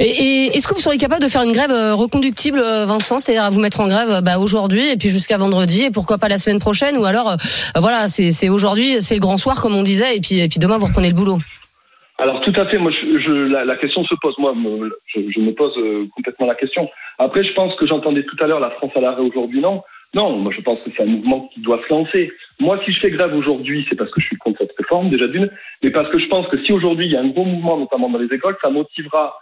[0.00, 3.44] Et, est-ce que vous seriez capable de faire une grève euh, reconductible, euh, Vincent, c'est-à-dire
[3.44, 6.28] à vous mettre en grève euh, bah, aujourd'hui et puis jusqu'à vendredi et pourquoi pas
[6.28, 7.36] la semaine prochaine ou alors
[7.76, 10.78] voilà c'est aujourd'hui c'est le grand soir comme on disait et puis et puis demain
[10.78, 11.38] vous reprenez le boulot.
[12.18, 12.90] Alors tout à fait, moi
[13.64, 14.52] la, question se pose, moi
[15.14, 15.74] je, me pose
[16.14, 16.88] complètement la question.
[17.18, 19.82] Après je pense que j'entendais tout à l'heure la France à l'arrêt aujourd'hui, non?
[20.14, 22.32] Non, moi je pense que c'est un mouvement qui doit se lancer.
[22.60, 25.26] Moi si je fais grève aujourd'hui, c'est parce que je suis contre cette réforme déjà
[25.28, 25.50] d'une,
[25.82, 28.10] mais parce que je pense que si aujourd'hui il y a un gros mouvement, notamment
[28.10, 29.34] dans les écoles, ça motivera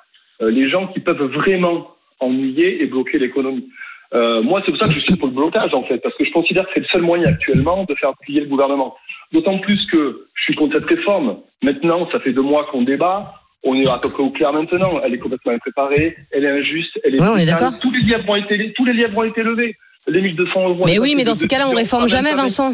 [0.49, 1.89] les gens qui peuvent vraiment
[2.21, 3.69] ennuyer et bloquer l'économie.
[4.13, 6.25] Euh, moi c'est pour ça que je suis pour le blocage en fait, parce que
[6.25, 8.97] je considère que c'est le seul moyen actuellement de faire plier le gouvernement.
[9.33, 11.37] D'autant plus que je suis contre cette réforme.
[11.63, 13.35] Maintenant, ça fait deux mois qu'on débat.
[13.63, 15.01] On est à peu près au clair maintenant.
[15.05, 16.17] Elle est complètement impréparée.
[16.33, 16.99] Elle est injuste.
[17.05, 17.79] Elle est Ouais, on est d'accord.
[17.79, 19.77] Tous les lièvres ont été, tous les lièvres ont été levés.
[20.09, 20.85] Les 1200 euros.
[20.87, 22.73] Mais oui mais dans ces cas-là on de- réforme jamais Vincent.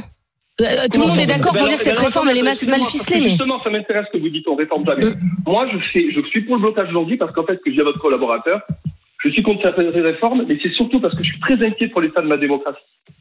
[0.62, 3.20] Euh, tout le monde est d'accord pour dire que cette réforme elle est mal, ficelée
[3.20, 5.04] mais Justement, ça m'intéresse que vous dites on réforme jamais.
[5.04, 5.20] Mm.
[5.46, 7.98] Moi, je fais, je suis pour le blocage aujourd'hui parce qu'en fait, que à votre
[7.98, 8.62] collaborateur,
[9.24, 12.00] je suis contre cette réforme, mais c'est surtout parce que je suis très inquiet pour
[12.00, 12.78] l'état de ma démocratie.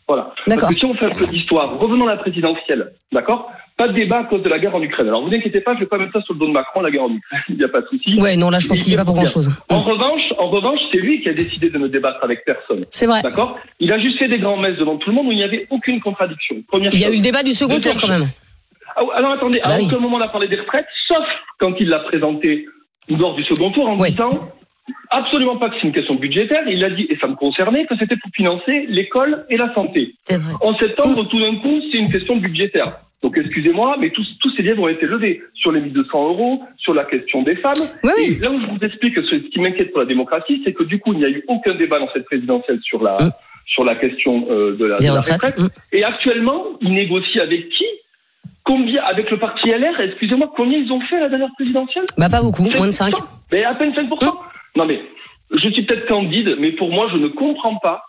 [0.08, 0.34] Voilà.
[0.48, 0.64] D'accord.
[0.70, 3.50] Parce que si on fait un peu d'histoire, revenons à la présidentielle, d'accord?
[3.78, 5.08] Pas de débat à cause de la guerre en Ukraine.
[5.08, 6.92] Alors vous inquiétez pas, je vais pas mettre ça sur le dos de Macron, la
[6.92, 8.16] guerre en Ukraine, il n'y a pas de souci.
[8.22, 9.50] ouais non là je pense qu'il y a pas pour grand chose.
[9.70, 12.86] En revanche, en revanche, c'est lui qui a décidé de ne débattre avec personne.
[12.90, 13.22] C'est vrai.
[13.22, 13.60] D'accord?
[13.80, 15.68] Il a juste fait des grands messes devant tout le monde où il n'y avait
[15.70, 16.58] aucune contradiction.
[16.68, 18.24] Première Il y a eu le débat du second tour quand même.
[18.96, 19.86] Ah, Alors attendez, Ah bah à oui.
[19.88, 21.26] aucun moment on a parlé des retraites, sauf
[21.60, 22.66] quand il l'a présenté
[23.10, 24.12] lors du second tour en Oui.
[24.12, 24.40] disant
[25.10, 26.64] absolument pas que c'est une question budgétaire.
[26.68, 30.16] Il a dit, et ça me concernait, que c'était pour financer l'école et la santé.
[30.62, 33.00] En septembre, tout d'un coup, c'est une question budgétaire.
[33.24, 36.94] Donc excusez-moi, mais tous, tous ces liens ont été levés sur les 1200 euros, sur
[36.94, 37.74] la question des femmes.
[38.04, 38.12] Oui.
[38.38, 40.84] Et là où je vous explique que ce qui m'inquiète pour la démocratie, c'est que
[40.84, 43.32] du coup, il n'y a eu aucun débat dans cette présidentielle sur la, Mm.
[43.66, 45.58] sur la question euh, de la, de la retraite.
[45.58, 45.68] Mm.
[45.94, 47.86] Et actuellement, ils négocient avec qui?
[48.64, 52.04] Combien Avec le parti LR Excusez-moi, combien ils ont fait à la dernière présidentielle?
[52.18, 53.14] Bah pas beaucoup, moins de 5.
[53.14, 53.22] 5%.
[53.52, 54.34] Mais à peine 5%.
[54.76, 55.02] Non mais,
[55.52, 58.04] je suis peut-être candide, mais pour moi, je ne comprends pas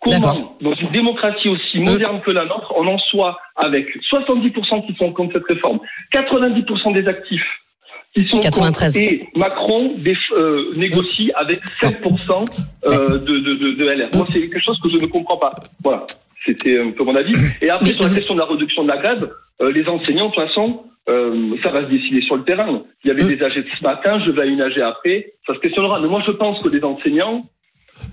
[0.00, 4.94] comment, dans une démocratie aussi moderne que la nôtre, on en soit avec 70% qui
[4.96, 5.80] sont contre cette réforme,
[6.12, 7.46] 90% des actifs
[8.14, 8.94] qui sont 93.
[8.94, 9.96] contre, et Macron
[10.36, 12.44] euh, négocie avec 7%
[12.84, 14.08] euh, de, de, de, de LR.
[14.14, 15.50] Moi, c'est quelque chose que je ne comprends pas.
[15.82, 16.06] Voilà.
[16.46, 17.34] C'était un peu mon avis.
[17.60, 20.34] Et après, sur la question de la réduction de la grève, euh, les enseignants, de
[20.34, 22.82] toute façon, euh, ça va se décider sur le terrain.
[23.04, 23.36] Il y avait Mm.
[23.36, 26.00] des AG ce matin, je vais à une AG après, ça se questionnera.
[26.00, 27.44] Mais moi, je pense que les enseignants,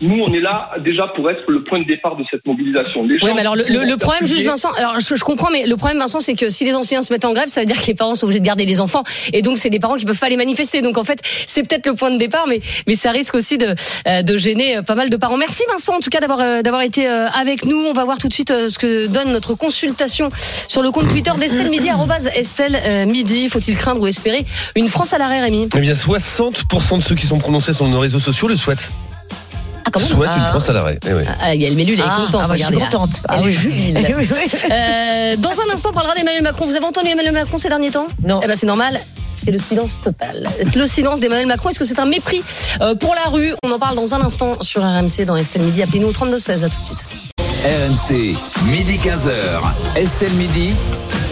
[0.01, 3.03] nous, on est là déjà pour être le point de départ de cette mobilisation.
[3.03, 5.75] Les Oui, gens mais alors le, problème, juste Vincent, alors je, je comprends, mais le
[5.77, 7.85] problème, Vincent, c'est que si les enseignants se mettent en grève, ça veut dire que
[7.85, 10.19] les parents sont obligés de garder les enfants, et donc c'est des parents qui peuvent
[10.19, 10.81] pas les manifester.
[10.81, 13.75] Donc en fait, c'est peut-être le point de départ, mais mais ça risque aussi de
[14.07, 15.37] euh, de gêner euh, pas mal de parents.
[15.37, 17.77] Merci Vincent, en tout cas d'avoir euh, d'avoir été avec nous.
[17.77, 20.29] On va voir tout de suite ce que donne notre consultation
[20.67, 21.89] sur le compte Twitter d'Estelle Midi
[22.35, 23.49] Estelle Midi.
[23.49, 25.69] Faut-il craindre ou espérer une France à l'arrêt, Rémi?
[25.75, 28.91] Eh bien, 60% de ceux qui sont prononcés sur nos réseaux sociaux le souhaitent.
[29.85, 30.09] Ah quand même.
[30.09, 30.49] Souhaitent une Ah.
[30.49, 30.99] France à l'arrêt.
[31.07, 31.23] Eh oui.
[31.39, 32.41] Ah, Gaël Mélule elle est Ah, contente.
[32.43, 32.99] ah, moi, je suis regardez là.
[32.99, 33.21] contente.
[33.27, 33.51] Ah Elle oui.
[33.53, 33.97] jubile.
[34.17, 34.59] Oui, oui.
[34.71, 36.65] Euh, dans un instant, on parlera d'Emmanuel Macron.
[36.65, 38.07] Vous avez entendu Emmanuel Macron ces derniers temps?
[38.23, 38.39] Non.
[38.43, 38.99] Eh ben, c'est normal.
[39.35, 40.47] C'est le silence total.
[40.75, 41.69] Le silence d'Emmanuel Macron.
[41.69, 42.43] Est-ce que c'est un mépris
[42.81, 43.53] euh, pour la rue?
[43.63, 45.81] On en parle dans un instant sur RMC dans Estelle Midi.
[45.81, 46.63] Appelez-nous au 32 16.
[46.63, 47.05] À tout de suite.
[47.63, 48.35] RMC,
[48.71, 49.31] midi 15h.
[49.95, 50.71] Estelle Midi.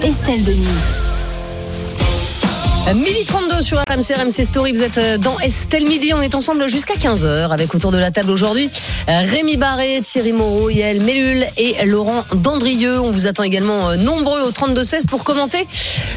[0.03, 0.67] Estelle Denis.
[2.95, 4.71] Midi 32 sur RMC, Story.
[4.71, 6.11] Vous êtes euh, dans Estelle Midi.
[6.13, 8.71] On est ensemble jusqu'à 15h avec autour de la table aujourd'hui
[9.07, 12.99] euh, Rémi Barré, Thierry Moreau, Yael Mellul et Laurent Dandrieux.
[12.99, 15.67] On vous attend également euh, nombreux au 32 16 pour commenter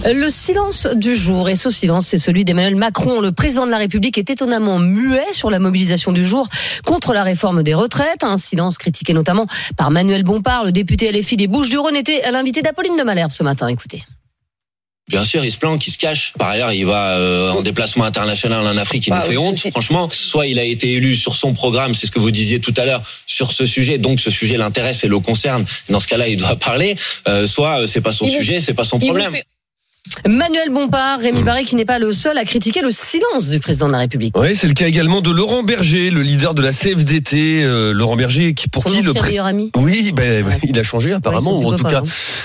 [0.07, 1.51] le silence du jour.
[1.51, 3.21] Et ce silence, c'est celui d'Emmanuel Macron.
[3.21, 6.49] Le président de la République est étonnamment muet sur la mobilisation du jour
[6.87, 8.25] contre la réforme des retraites.
[8.25, 12.97] Un silence critiqué notamment par Manuel Bompard, le député LFI des Bouches-du-Rhône, était l'invité d'Apolline
[12.97, 13.69] de Malherbe ce matin.
[13.69, 14.03] Écoutez.
[15.09, 16.33] Bien sûr, il se planque, il se cache.
[16.39, 19.45] Par ailleurs, il va euh, en déplacement international en Afrique, il Bah, nous fait oui,
[19.45, 19.59] honte.
[19.71, 22.73] Franchement, soit il a été élu sur son programme, c'est ce que vous disiez tout
[22.77, 25.65] à l'heure, sur ce sujet, donc ce sujet l'intéresse et le concerne.
[25.91, 26.97] Dans ce cas-là, il doit parler.
[27.29, 29.33] Euh, soit euh, c'est pas son Il sujet, c'est pas son problème.
[29.33, 29.45] fait-
[30.27, 33.87] Manuel Bompard, Rémi Barré qui n'est pas le seul à critiquer le silence du président
[33.87, 34.37] de la République.
[34.39, 37.63] Oui, c'est le cas également de Laurent Berger, le leader de la CFDT.
[37.65, 39.71] euh, Laurent Berger, qui pour Son qui le pré- meilleur ami.
[39.77, 40.59] Oui, ben, Ouais.
[40.65, 42.03] il a changé apparemment, Ouais, ou en tout cas,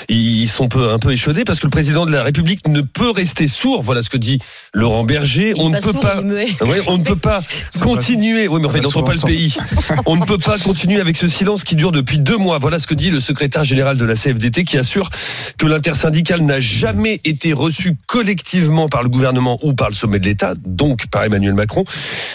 [0.09, 3.09] ils sont peu, un peu échaudés parce que le président de la République ne peut
[3.11, 3.83] rester sourd.
[3.83, 4.39] Voilà ce que dit
[4.73, 5.53] Laurent Berger.
[5.55, 6.21] Il on ne peut sourd, pas.
[6.67, 7.41] Ouais, on ne peut pas
[7.81, 8.47] continuer.
[8.47, 9.55] Oui, mais va n'entendent pas le pays.
[10.05, 12.57] On ne peut pas continuer avec ce silence qui dure depuis deux mois.
[12.59, 15.09] Voilà ce que dit le secrétaire général de la CFDT qui assure
[15.57, 20.25] que l'intersyndicale n'a jamais été reçu collectivement par le gouvernement ou par le sommet de
[20.25, 21.83] l'État, donc par Emmanuel Macron,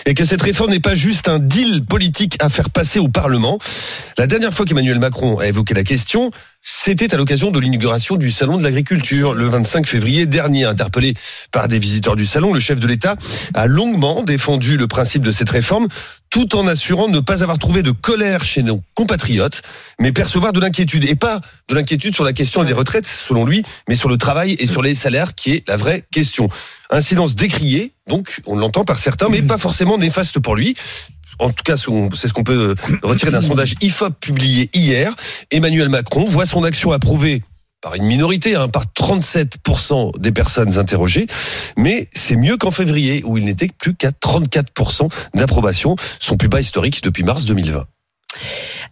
[0.06, 3.58] et que cette réforme n'est pas juste un deal politique à faire passer au Parlement.
[4.18, 6.30] La dernière fois qu'Emmanuel Macron a évoqué la question,
[6.60, 10.64] c'était à l'occasion de l'inauguration du Salon de l'agriculture le 25 février dernier.
[10.64, 11.14] Interpellé
[11.50, 13.16] par des visiteurs du salon, le chef de l'État
[13.54, 15.88] a longuement défendu le principe de cette réforme
[16.32, 19.60] tout en assurant ne pas avoir trouvé de colère chez nos compatriotes,
[20.00, 21.04] mais percevoir de l'inquiétude.
[21.04, 24.56] Et pas de l'inquiétude sur la question des retraites, selon lui, mais sur le travail
[24.58, 26.48] et sur les salaires, qui est la vraie question.
[26.88, 30.74] Un silence décrié, donc, on l'entend par certains, mais pas forcément néfaste pour lui.
[31.38, 35.14] En tout cas, c'est ce qu'on peut retirer d'un sondage IFOP publié hier.
[35.50, 37.42] Emmanuel Macron voit son action approuvée
[37.82, 41.26] par une minorité, hein, par 37% des personnes interrogées,
[41.76, 46.60] mais c'est mieux qu'en février, où il n'était plus qu'à 34% d'approbation, son plus bas
[46.60, 47.84] historique depuis mars 2020.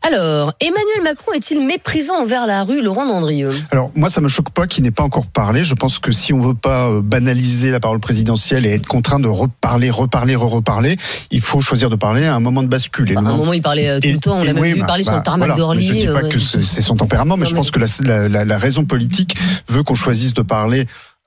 [0.02, 3.50] Alors, Emmanuel Macron est-il méprisant envers la rue, Laurent Dandrieux?
[3.70, 5.64] Alors moi, ça me choque pas qu'il n'ait pas encore parlé.
[5.64, 9.18] Je pense que si on veut pas euh, banaliser la parole présidentielle et être contraint
[9.20, 10.96] de reparler, reparler, re-reparler,
[11.30, 13.10] il faut choisir de parler à un moment de bascule.
[13.10, 14.38] Et Bah, À un moment- il parlait euh, tout Et- le temps.
[14.38, 15.56] On et l'a même oui, vu bah, parler sur bah, le tarmac voilà.
[15.58, 15.82] d'Orly.
[15.84, 17.86] Je dis pas euh, que c'est son tempérament, mais Non, je mais- pense que la,
[18.02, 19.36] la- la- la raison politique
[19.68, 20.86] veut qu'on choisisse de parler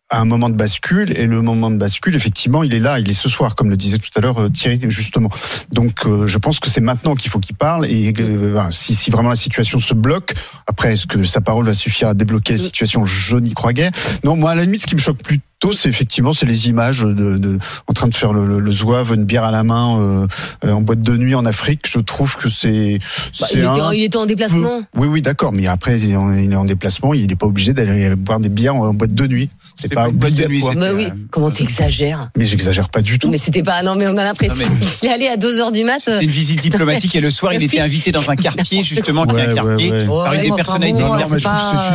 [0.09, 3.09] à un moment de bascule et le moment de bascule effectivement il est là il
[3.09, 5.29] est ce soir comme le disait tout à l'heure euh, Thierry justement.
[5.71, 9.09] Donc euh, je pense que c'est maintenant qu'il faut qu'il parle et euh, si, si
[9.09, 10.33] vraiment la situation se bloque
[10.67, 13.05] après est-ce que sa parole va suffire à débloquer la situation?
[13.05, 13.91] Je n'y crois guère.
[14.23, 17.01] Non moi à la limite ce qui me choque plutôt c'est effectivement c'est les images
[17.01, 19.99] de, de en train de faire le, le, le zouave une bière à la main
[19.99, 20.27] euh,
[20.65, 22.99] euh, en boîte de nuit en Afrique je trouve que c'est
[23.39, 24.81] bah, c'est il, il était en déplacement.
[24.93, 27.35] peu- Oui, oui, d'accord, mais après, il est en, il est en déplacement, il n'est
[27.35, 29.49] pas obligé d'aller boire des bières en boîte de nuit.
[29.75, 33.01] C'est pas pas une boîte de nuit, Bah oui, euh, comment t'exagères Mais j'exagère pas
[33.01, 33.29] du tout.
[33.29, 33.81] Mais c'était pas.
[33.83, 34.65] Non, mais on a l'impression
[34.99, 35.99] qu'il est allé à 2h du mat.
[36.07, 39.25] euh, C'est une visite diplomatique et le soir, il était invité dans un quartier, justement,
[39.25, 41.43] qui est Ouais, un ouais, quartier par une des personnalités Non, mais je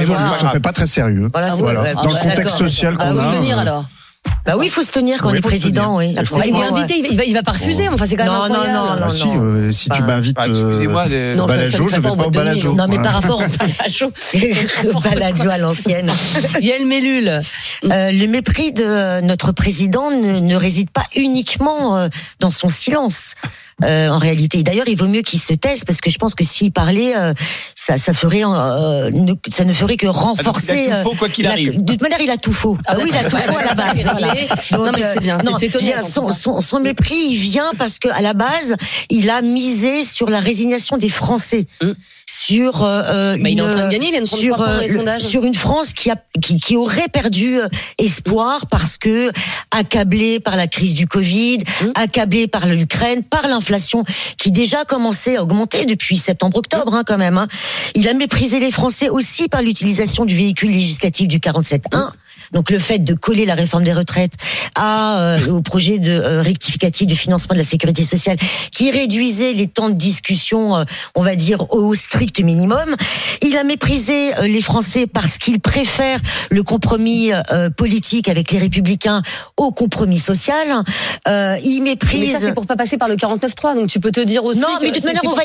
[0.05, 1.29] trouve que ça fait pas très sérieux.
[1.35, 2.53] Ah ah Dans le contexte d'accord.
[2.59, 3.41] social Ah, qu'on faut a.
[3.59, 3.85] tenir euh, alors.
[4.45, 5.97] Bah oui, il faut se tenir quand Oui, on est président.
[5.99, 7.89] Oui, Il Bah, est invité, il va- il va, pas refuser.
[7.89, 9.43] Enfin, c'est quand même Non, non, non, Ah non, si, non.
[9.43, 12.01] euh, si tu Bah, m'invites Ah, euh, excusez-moi, de- Non, au je- balajo, je vais
[12.03, 12.73] pas au balajo.
[12.75, 14.11] Non, mais par rapport À chaud.
[15.05, 16.11] Baladio à l'ancienne.
[16.61, 17.29] Yael Mellul.
[17.29, 17.41] Euh,
[18.11, 22.09] le mépris de notre président ne, ne réside pas uniquement euh,
[22.41, 23.35] dans son silence.
[23.85, 26.45] Euh, en réalité, d'ailleurs, il vaut mieux qu'il se taise parce que je pense que
[26.45, 27.33] s'il parlait, euh,
[27.77, 30.85] ça, ça ferait, euh, ne, ça ne ferait que Ah, renforcer.
[30.87, 31.83] il a euh, tout faux, quoi qu'il la- arrive.
[31.85, 32.77] De toute manière, il a tout faux.
[32.87, 34.03] Ah, Ah, oui, il a tout faux à la base.
[34.03, 34.35] voilà.
[34.73, 37.71] Donc, Non, mais c'est bien, euh, non, c'est étonnant son, son, son mépris, il vient
[37.79, 38.75] parce que à la base,
[39.11, 41.67] il a misé sur la résignation des Français.
[41.81, 41.93] Mm.
[42.39, 44.43] Sur euh, euh, Bah, il est en une- train de gagner, il vient de prendre
[44.43, 47.09] sur, trois points dans les euh, le- sur une France qui, a, qui, qui aurait
[47.09, 47.57] perdu
[47.97, 49.33] espoir parce que
[49.71, 51.87] accablée par la crise du Covid, Mm.
[51.95, 54.05] accablée par l'Ukraine, par l'inflation
[54.37, 57.39] qui déjà commençait à augmenter depuis septembre-octobre hein, quand même.
[57.39, 57.49] hein.
[57.95, 62.11] Il a méprisé les Français aussi par l'utilisation du véhicule législatif du 47.1.
[62.53, 64.33] Donc le fait de coller la réforme des retraites
[64.75, 68.39] à, euh, au projet de euh, rectificatif de financement de la sécurité sociale
[68.73, 72.97] qui réduisait les temps de discussion, euh, on va dire, au strict minimum.
[73.43, 78.59] Il a méprisé euh, les Français parce qu'il préfère le compromis euh, politique avec les
[78.59, 79.23] républicains
[79.57, 80.83] au compromis social.
[81.27, 82.33] Euh, il Mais méprise...
[82.33, 83.77] ça, c'est pour pas passer par le 49.3.
[83.77, 84.61] Donc tu peux te dire aussi.
[84.61, 85.43] Non, que mais de toute manière, on va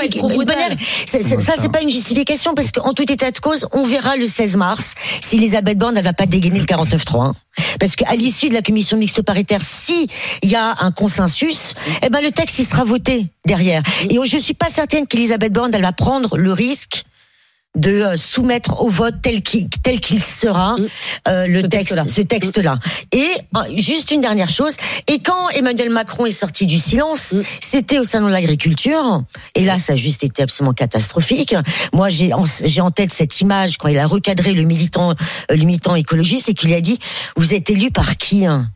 [1.05, 4.57] ça, c'est pas une justification parce qu'en tout état de cause, on verra le 16
[4.57, 7.33] mars si Elisabeth Borne va pas dégainer le 49.3.
[7.79, 10.07] Parce qu'à l'issue de la commission mixte paritaire, si
[10.41, 13.81] il y a un consensus, eh ben le texte il sera voté derrière.
[14.09, 17.03] Et je suis pas certaine qu'Elisabeth Borne elle va prendre le risque
[17.75, 20.87] de euh, soumettre au vote tel qu'il tel qu'il sera Mm.
[21.27, 22.03] euh, le Ce texte texte-là.
[22.07, 22.77] ce texte là
[23.11, 23.25] et
[23.57, 24.75] euh, juste une dernière chose
[25.07, 27.41] et quand Emmanuel Macron est sorti du silence Mm.
[27.61, 29.23] c'était au salon de l'agriculture
[29.55, 31.55] et là ça a juste été absolument catastrophique
[31.93, 35.13] moi j'ai en, j'ai en tête cette image quand il a recadré le militant euh,
[35.55, 36.99] le militant écologiste et qu'il lui a dit
[37.37, 38.69] vous êtes élu par qui hein?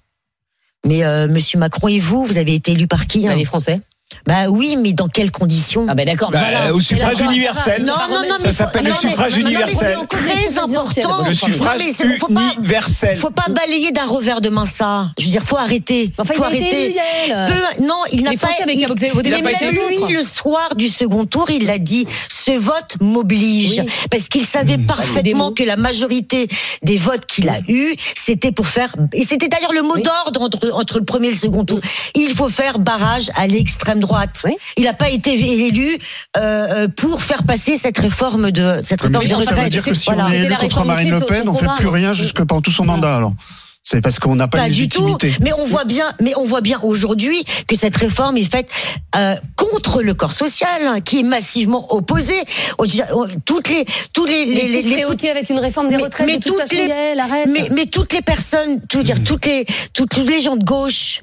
[0.86, 3.46] Mais euh, monsieur Macron et vous vous avez été élu par qui Bah, hein Les
[3.46, 3.82] Français.
[4.26, 6.32] Bah oui, mais dans quelles conditions Ah ben d'accord.
[6.32, 6.74] Bah, voilà.
[6.74, 7.84] au suffrage universel.
[7.84, 9.98] Non, non, non, Ça s'appelle le suffrage mais universel.
[10.00, 11.24] c'est très important.
[11.28, 13.18] Le suffrage Non, mais c'est- faut pas- universel.
[13.18, 15.12] Faut pas balayer d'un revers de main ça.
[15.18, 16.12] Je veux dire, faut arrêter.
[16.18, 16.96] Enfin, faut il a été arrêter.
[17.30, 17.50] Yael.
[17.78, 18.48] Peu- non, il n'a pas.
[18.62, 21.78] Avaient il- mais Il a pas été lui, le soir du second tour, il l'a
[21.78, 22.06] dit.
[22.30, 23.92] Ce vote m'oblige Oui.
[24.10, 25.52] parce qu'il savait Des parfaitement mots.
[25.52, 26.48] que la majorité
[26.84, 28.96] des votes qu'il a eu, c'était pour faire.
[29.14, 31.80] Et c'était d'ailleurs le mot d'ordre entre, entre le premier et le second tour.
[32.16, 34.07] Il faut faire barrage à l'extrême droite.
[34.46, 34.56] Oui.
[34.78, 35.34] Il n'a pas été
[35.68, 35.98] élu
[36.38, 39.72] euh, euh, pour faire passer cette réforme de cette Mais réforme de ça veut retraite.
[39.72, 40.26] dire que si Voilà.
[40.28, 41.78] on est élu contre Marine Le Pen, on fait programme.
[41.78, 43.34] plus rien jusque pendant tout son mandat alors.
[43.90, 45.06] C'est parce qu'on n'a pas, Pas de du tout.
[45.06, 45.38] légitimité.
[45.42, 48.70] Mais on voit bien, mais on voit bien aujourd'hui que cette réforme est faite
[49.16, 52.34] euh, contre le corps social, hein, qui est massivement opposé.
[53.46, 56.28] Toutes les, tous les, Mais les, les- les- ok avec une réforme des Mais- retraites
[56.28, 59.66] mais de toute toutes façon, les- mais, mais toutes les personnes, tout dire, toutes les,
[59.94, 61.22] toutes, tous les gens de gauche.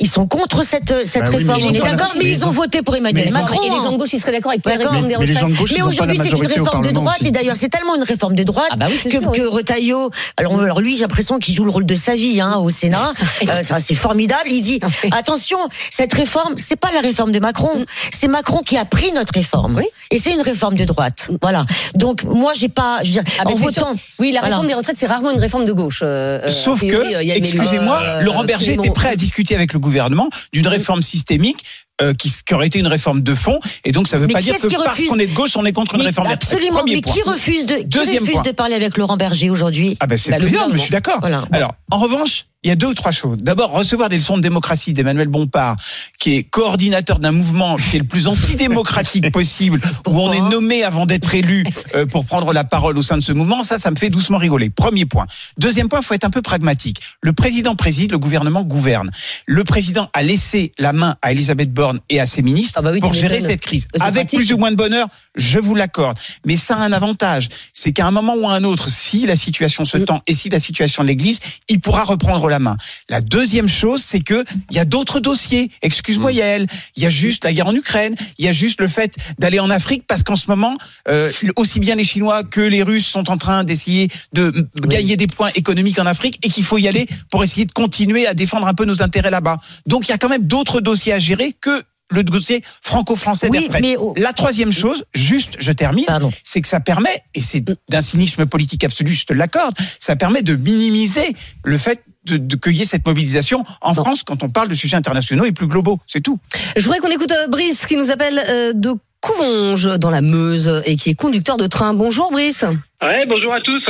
[0.00, 2.50] Ils sont contre cette, cette Bah oui, réforme, ils on est d'accord, mais ils ont
[2.50, 3.60] voté pour Emmanuel Macron.
[3.62, 4.92] Et les gens de gauche, ils seraient d'accord avec la D'accord.
[4.92, 5.42] réforme des retraites.
[5.76, 7.28] Mais aujourd'hui, c'est une réforme de droite, aussi.
[7.28, 9.38] et d'ailleurs, c'est tellement une réforme de droite Ah bah oui, que, sûr, oui.
[9.38, 12.56] que Retailleau, alors, alors lui, j'ai l'impression qu'il joue le rôle de sa vie hein,
[12.56, 13.12] au Sénat.
[13.48, 14.50] Euh, ça, c'est formidable.
[14.50, 14.78] Il dit
[15.10, 15.58] attention,
[15.90, 17.84] cette réforme, c'est pas la réforme de Macron,
[18.16, 19.76] c'est Macron qui a pris notre réforme.
[19.76, 19.84] Oui.
[20.10, 21.28] Et c'est une réforme de droite.
[21.42, 21.64] Voilà.
[21.94, 23.72] Donc moi, j'ai pas, je veux dire, Ah, en votant.
[23.92, 23.96] sûr.
[24.20, 24.56] Oui, la Voilà.
[24.56, 26.00] réforme des retraites, c'est rarement une réforme de gauche.
[26.04, 29.78] euh, euh, Sauf euh, que, excusez-moi, Euh, Laurent Berger était prêt à discuter avec le
[29.78, 31.64] gouvernement d'une réforme systémique
[32.02, 33.58] euh, qui, qui aurait été une réforme de fond.
[33.84, 35.56] Et donc, ça ne veut Mais pas dire que parce refuse qu'on est de gauche,
[35.56, 36.42] on est contre une Mais réforme retraites.
[36.42, 36.78] absolument.
[36.80, 37.12] Premier Mais point.
[37.12, 38.42] qui refuse de, qui Deuxième refuse point.
[38.42, 39.96] de parler avec Laurent Berger aujourd'hui?
[40.00, 41.18] Ah ben c'est Bah, le président, je suis d'accord.
[41.20, 41.44] Voilà.
[41.52, 43.38] Alors, en revanche, il y a deux ou trois choses.
[43.40, 45.76] D'abord, recevoir des leçons de démocratie d'Emmanuel Bompard,
[46.20, 50.84] qui est coordinateur d'un mouvement qui est le plus antidémocratique possible, où on est nommé
[50.84, 51.64] avant d'être élu
[51.96, 53.64] euh, pour prendre la parole au sein de ce mouvement.
[53.64, 54.70] Ça, ça me fait doucement rigoler.
[54.70, 55.26] Premier point.
[55.58, 57.00] Deuxième point, il faut être un peu pragmatique.
[57.20, 59.10] Le président préside, le gouvernement gouverne.
[59.46, 62.92] Le président a laissé la main à Elisabeth Borne et à ses ministres Ah bah
[62.92, 63.88] oui, pour gérer cette crise.
[63.94, 64.38] C'est Avec pratique.
[64.40, 66.18] plus ou moins de bonheur, je vous l'accorde.
[66.46, 69.36] Mais ça a un avantage, c'est qu'à un moment ou à un autre, si la
[69.36, 72.76] situation se tend et si la situation l'église, il pourra reprendre la main.
[73.08, 75.70] La deuxième chose, c'est que il y a d'autres dossiers.
[75.82, 76.66] Excuse-moi, Yael.
[76.96, 78.14] Il y a juste la guerre en Ukraine.
[78.38, 80.76] Il y a juste le fait d'aller en Afrique parce qu'en ce moment,
[81.08, 85.26] euh, aussi bien les Chinois que les Russes sont en train d'essayer de gagner des
[85.26, 88.66] points économiques en Afrique et qu'il faut y aller pour essayer de continuer à défendre
[88.66, 89.58] un peu nos intérêts là-bas.
[89.86, 91.81] Donc il y a quand même d'autres dossiers à gérer que
[92.12, 96.06] le dossier franco-français Oui, mais La troisième chose, juste, je termine,
[96.44, 100.42] c'est que ça permet, et c'est d'un cynisme politique absolu, je te l'accorde, ça permet
[100.42, 104.74] de minimiser le fait de, de cueillir cette mobilisation en France quand on parle de
[104.74, 105.98] sujets internationaux et plus globaux.
[106.06, 106.38] C'est tout.
[106.76, 110.82] Je voudrais qu'on écoute euh, Brice qui nous appelle euh, de Couvanges dans la Meuse
[110.84, 111.94] et qui est conducteur de train.
[111.94, 112.64] Bonjour Brice.
[113.02, 113.82] Ouais, bonjour à tous.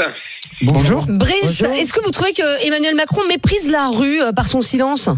[0.63, 1.07] Bonjour.
[1.07, 5.09] Brice, est-ce que vous trouvez que Emmanuel Macron méprise la rue euh, par son silence?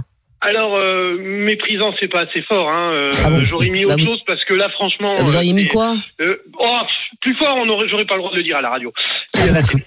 [0.40, 2.68] Alors, euh, méprisant, c'est pas assez fort.
[2.68, 2.92] Hein.
[2.92, 5.14] Euh, Ah bon J'aurais mis Bah autre vous- chose parce que là, franchement.
[5.18, 6.80] Vous euh, auriez mis c'est- quoi euh, oh,
[7.22, 8.92] Plus fort, on aurait, j'aurais pas le droit de le dire à la radio.
[9.38, 9.82] À la télé.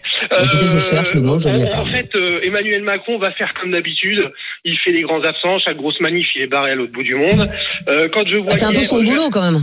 [0.46, 4.32] Écoutez, je cherche le mot, je en- fait, euh, Emmanuel Macron va faire comme d'habitude.
[4.66, 5.60] Il fait les grands absents.
[5.60, 7.50] Chaque grosse manif, il est barré à l'autre bout du monde.
[7.88, 8.48] Euh, quand je vois.
[8.52, 9.62] Ah, C'est un peu son boulot quand même.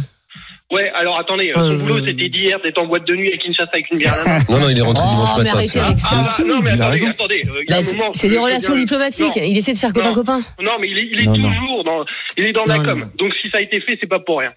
[0.74, 3.70] Ouais, alors attendez, euh, son boulot, c'était d'hier d'être en boîte de nuit à Kinshasa
[3.72, 4.38] avec une bière à la main.
[4.50, 5.56] Non, non, il est rentré Oh, dimanche mais matin.
[5.56, 5.86] arrêtez ça.
[5.86, 6.42] avec Ah, ça.
[6.42, 8.28] bah, non, mais il a attendez, euh, il y a Bah, un c'est moment, c'est
[8.28, 9.36] je- des je relations diplomatiques.
[9.36, 9.42] Non.
[9.42, 9.94] Il essaie de faire Non.
[10.02, 10.40] copain-copain.
[10.60, 11.52] Non, mais il est, il est Non, non.
[11.54, 12.04] toujours dans,
[12.36, 13.10] il est dans la Non, com.
[13.18, 14.52] Donc si ça a été fait, c'est pas pour rien.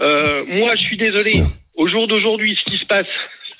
[0.00, 1.42] Euh, moi, je suis désolé.
[1.76, 3.06] Au jour d'aujourd'hui, ce qui se passe,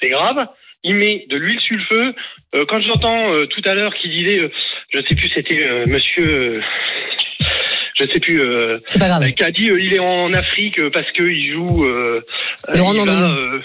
[0.00, 0.46] c'est grave.
[0.84, 2.14] Il met de l'huile sur le feu.
[2.56, 4.50] Euh, quand j'entends euh, tout à l'heure qu'il disait, euh,
[4.92, 6.60] je sais plus, c'était euh, Monsieur, euh,
[7.98, 9.30] je sais plus, euh, C'est pas grave.
[9.32, 11.84] qui a dit, euh, il est en Afrique euh, parce qu'il joue.
[11.84, 12.20] Euh,
[12.74, 13.38] Laurent il va, Dandrieux.
[13.38, 13.60] euh,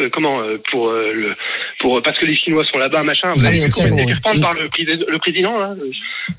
[0.00, 1.34] euh, comment euh, pour euh, le
[1.80, 4.04] pour parce que les Chinois sont là-bas machin avez oui, c'est ouais.
[4.14, 5.74] reprendre par le, président- le président là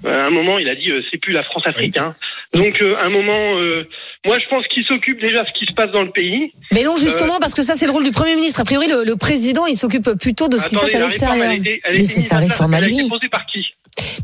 [0.06, 2.13] Euh, à un moment il a dit euh, c'est plus la France Afrique hein.
[2.54, 3.86] donc euh, à un moment euh,
[4.26, 6.84] moi je pense qu'il s'occupe déjà de ce qui se passe dans le pays Mais
[6.84, 8.62] non, justement, parce que ça, c'est le rôle du Premier ministre.
[8.62, 11.52] A priori, le, le président, il s'occupe plutôt de ce qui se passe à l'extérieur.
[11.52, 13.10] elle, elle Mais c'est sa réforme à elle a été lui.
[13.10, 13.65] posée par qui?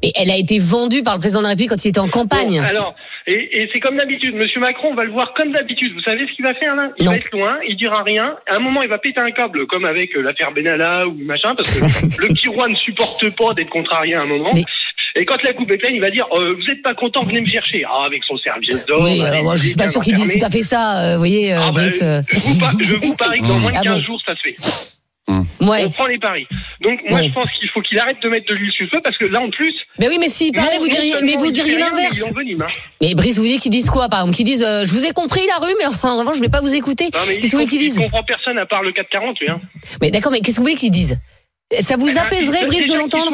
[0.03, 2.07] Mais elle a été vendue par le président de la République quand il était en
[2.09, 2.59] campagne.
[2.61, 2.95] Bon, alors,
[3.27, 4.35] et, et c'est comme d'habitude.
[4.35, 5.93] Monsieur Macron, on va le voir comme d'habitude.
[5.93, 6.89] Vous savez ce qu'il va faire là?
[6.99, 7.11] Il Non.
[7.11, 8.35] va être loin, il dira rien.
[8.47, 11.53] À un moment, il va péter un câble, comme avec euh, l'affaire Benalla ou machin,
[11.57, 11.79] parce que
[12.21, 14.51] le petit roi ne supporte pas d'être contrarié à un moment.
[14.53, 14.63] Mais-
[15.17, 17.41] Et quand la coupe est pleine, il va dire euh, Vous êtes pas content, venez
[17.41, 17.83] me chercher.
[17.89, 19.01] Ah, avec son serviette d'or.
[19.01, 21.01] oui, alors moi, je suis pas sûr qu'il dise tout à fait ça.
[21.03, 22.01] euh, vous voyez, euh, Ah, bah, Brice.
[22.03, 24.21] euh, je, vous par- je vous parie que dans moins de Ah 15 bon jours,
[24.25, 24.55] ça se fait.
[25.27, 25.85] Ouais.
[25.85, 26.47] On prend les paris.
[26.81, 27.27] Donc, moi, Ouais.
[27.27, 29.25] je pense qu'il faut qu'il arrête de mettre de l'huile sur le feu, parce que
[29.25, 29.73] là, en plus.
[29.99, 32.23] Mais oui, mais s'il parlait, vous diriez, mais vous diriez l'inverse.
[32.29, 32.65] Hein.
[33.01, 34.35] Mais Brice, vous voulez qu'ils disent quoi, par exemple?
[34.37, 36.61] Qu'ils disent, euh, je vous ai compris la rue, mais en revanche, je vais pas
[36.61, 37.05] vous écouter.
[37.13, 38.91] Non, mais il, Qu'est-ce que vous voulez qu'ils il disent comprend personne à part le
[38.91, 39.49] 440, lui.
[39.49, 39.61] Hein.
[40.01, 41.19] Mais d'accord, mais qu'est-ce que vous voulez qu'ils disent
[41.79, 43.31] Ça vous Eh ben, apaiserait, Brice, de l'entendre?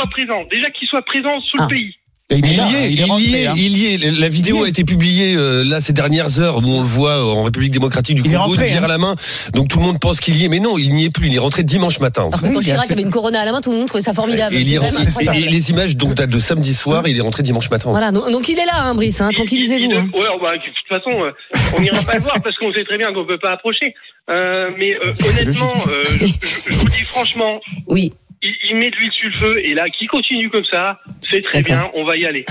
[0.49, 1.63] déjà qu'il soit présent sous Ah.
[1.63, 1.95] le pays.
[2.31, 3.53] Mais il, est là, y est, il est il rentré, y est, hein.
[3.57, 4.11] il y est.
[4.19, 4.65] La vidéo Il y est.
[4.65, 8.15] a été publiée euh, là ces dernières heures où on le voit en République démocratique
[8.15, 8.85] du Il est Congo, rentré, une bière hein.
[8.85, 9.15] à la main.
[9.53, 11.27] Donc tout le monde pense qu'il y est, mais non, il n'y est plus.
[11.27, 12.27] Il est rentré dimanche matin.
[12.27, 14.13] Alors quand Oui, Chirac avait une corona à la main, tout le monde trouvait ça
[14.13, 14.55] formidable.
[14.55, 15.05] Et, il est rentré-
[15.37, 17.89] et- les images donc datent de samedi soir, il est rentré dimanche matin.
[17.89, 19.91] Voilà, donc, donc il est là, hein, Brice, hein, Il- tranquillisez-vous.
[19.91, 20.09] il- hein.
[20.13, 21.31] Ouais, bah, de toute façon, euh,
[21.77, 23.93] on n'ira pas le voir parce qu'on sait très bien qu'on peut pas approcher.
[24.29, 26.33] Euh, mais euh, honnêtement, euh, je, je-
[26.71, 28.13] je vous dis franchement, Oui.
[28.41, 31.41] Il, il met de l'huile sur le feu et là, qui continue comme ça, c'est
[31.41, 32.45] très bien, on va y aller.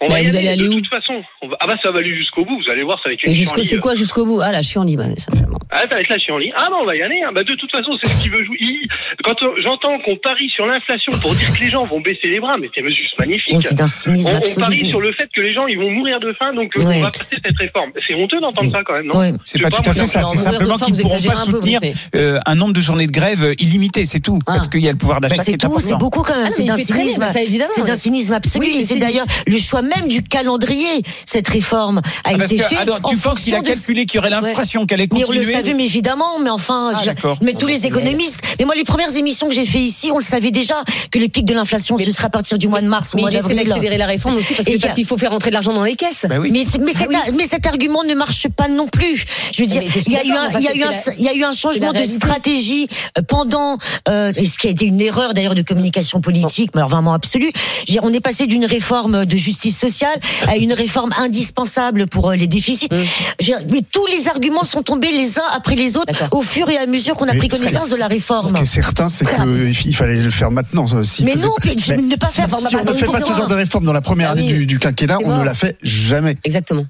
[0.00, 1.14] On Bah, va y vous aller, allez aller de où toute façon.
[1.42, 3.22] On va- Ah bah ça va aller jusqu'au bout, vous allez voir, ça va être
[3.24, 4.40] une Et jusqu'au, chienlit, c'est quoi jusqu'au bout?
[4.40, 5.58] Ah là, je suis en libre, sincèrement.
[5.70, 6.52] Ah, ça va être la chienlit.
[6.56, 7.20] Ah bah on va y aller.
[7.26, 7.32] hein.
[7.34, 8.56] Bah, de toute façon, c'est ce qu'il veut jouer.
[8.60, 8.88] Il-
[9.24, 12.54] Quand j'entends qu'on parie sur l'inflation pour dire que les gens vont baisser les bras,
[12.60, 13.52] mais c'est juste magnifique.
[13.56, 15.90] Oh, C'est d'un cynisme On, on parie sur le fait que les gens ils vont
[15.90, 16.96] mourir de faim, donc euh, Ouais.
[16.98, 17.90] on va passer cette réforme.
[18.06, 19.32] C'est honteux d'entendre ça quand même, non Ouais.
[19.44, 20.22] C'est pas tout à fait ça.
[20.24, 21.80] C'est simplement qu'ils ne pourront pas un soutenir
[22.14, 24.38] euh, un nombre de journées de grève euh, illimité, c'est tout.
[24.46, 26.36] Parce qu'il y a le pouvoir Bah, d'achat qui c'est est tout, c'est beaucoup quand
[26.36, 26.44] même.
[26.46, 27.20] Ah, c'est d'un cynisme.
[27.20, 27.70] bah, ça, évidemment.
[27.74, 28.64] C'est d'un cynisme absolu.
[28.64, 29.00] Oui, c'est et c'est fini.
[29.00, 31.02] d'ailleurs le choix même du calendrier.
[31.26, 32.88] Cette réforme a Ah, Parce été que, faite.
[33.08, 35.38] tu penses qu'il a de- calculé qu'il y aurait l'inflation, qu'elle allait Mais on le
[35.38, 38.40] continuer savait, mais évidemment, mais enfin, Ah, je- mais tous les économistes.
[38.58, 41.28] Mais moi, les premières émissions que j'ai fait ici, on le savait déjà que le
[41.28, 43.34] pic de l'inflation, ce sera à partir du mois de mars, au Mais mois il
[43.36, 43.68] essaie d'avril.
[43.68, 46.26] d'accélérer la réforme aussi parce il qu'il faut faire rentrer de l'argent dans les caisses.
[46.28, 46.50] Bah oui.
[46.52, 47.16] Mais, mais, Ah cet, oui.
[47.36, 49.24] mais cet argument ne marche pas non plus.
[49.52, 50.70] Je veux dire, mais je suis il y a eu un, mais il y a
[50.70, 53.22] parce eu que un, c'est la- il y a eu un changement de stratégie euh,
[53.26, 53.78] pendant,
[54.08, 57.12] euh, et ce qui a été une erreur d'ailleurs de communication politique, mais alors vraiment
[57.14, 57.50] absolue.
[57.54, 60.18] Je veux dire, on est passé d'une réforme de justice sociale
[60.48, 62.88] à une réforme indispensable pour euh, les déficits.
[62.90, 63.42] Mm.
[63.42, 66.76] Dire, Mais tous les arguments sont tombés les uns après les autres au fur et
[66.76, 68.52] à mesure qu'on a Mais pris ce- connaissance de la Ce réforme.
[68.52, 70.86] qui est certain, c'est qu'il fallait le faire maintenant.
[71.04, 72.48] s'il Mais non, Mais ne pas si, faire.
[72.48, 74.48] si on ne fait pas ce genre de réforme dans la première Ah année oui.
[74.58, 76.36] du, du quinquennat, on ne l'a fait jamais.
[76.44, 76.84] Exactement.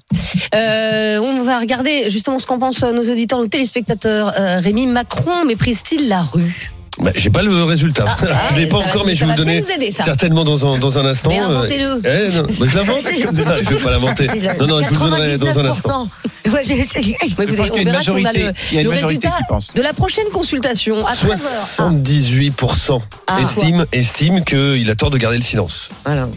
[0.55, 4.33] Euh, on va regarder justement ce qu'en pensent nos auditeurs, nos téléspectateurs.
[4.39, 6.71] Euh, Rémi Macron méprise-t-il la rue?
[6.99, 8.05] Bah, J'ai pas le résultat.
[8.07, 8.17] Ah,
[8.51, 10.99] je l'ai pas encore, mais je vais va vous donner aider, certainement dans un, dans
[10.99, 11.29] un instant.
[11.29, 12.01] Mais inventez-le.
[12.05, 13.01] Euh, eh, non, bah, je l'invente.
[13.63, 14.27] Je vais pas l'inventer.
[14.59, 16.07] Non, non, je vous le donnerai dans un instant.
[16.45, 16.53] 99%.
[16.53, 18.77] Ouais, j'ai- j'ai- Oui, Je pense on une verra si on a le, il y
[18.77, 21.75] a une le majorité résultat de la prochaine consultation à 13h.
[21.75, 23.37] 78% Ah.
[23.41, 25.89] estiment, estiment qu'il a tort de garder le silence.
[26.05, 26.27] Voilà.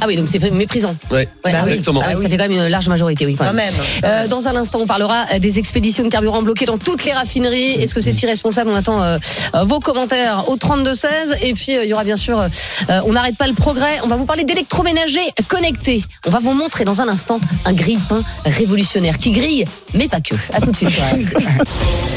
[0.00, 0.94] Ah oui, donc c'est méprisant.
[1.10, 1.70] Ouais, Ouais, ah oui.
[1.72, 2.00] exactement.
[2.04, 3.34] Ah oui, Ça fait quand même une large majorité, oui.
[3.36, 3.66] quand Quand même.
[3.66, 3.74] même.
[4.04, 7.72] Euh, dans un instant, on parlera des expéditions de carburant bloquées dans toutes les raffineries.
[7.82, 8.70] Est-ce que c'est irresponsable?
[8.72, 9.18] On attend euh,
[9.64, 10.07] vos commentaires
[10.46, 11.44] au 32-16.
[11.44, 12.48] Et puis, euh, il y aura bien sûr, euh,
[12.90, 13.98] euh, on n'arrête pas le progrès.
[14.04, 16.02] On va vous parler d'électroménager connecté.
[16.26, 20.34] On va vous montrer dans un instant un grille-pain révolutionnaire qui grille, mais pas que.
[20.52, 20.98] À tout de suite.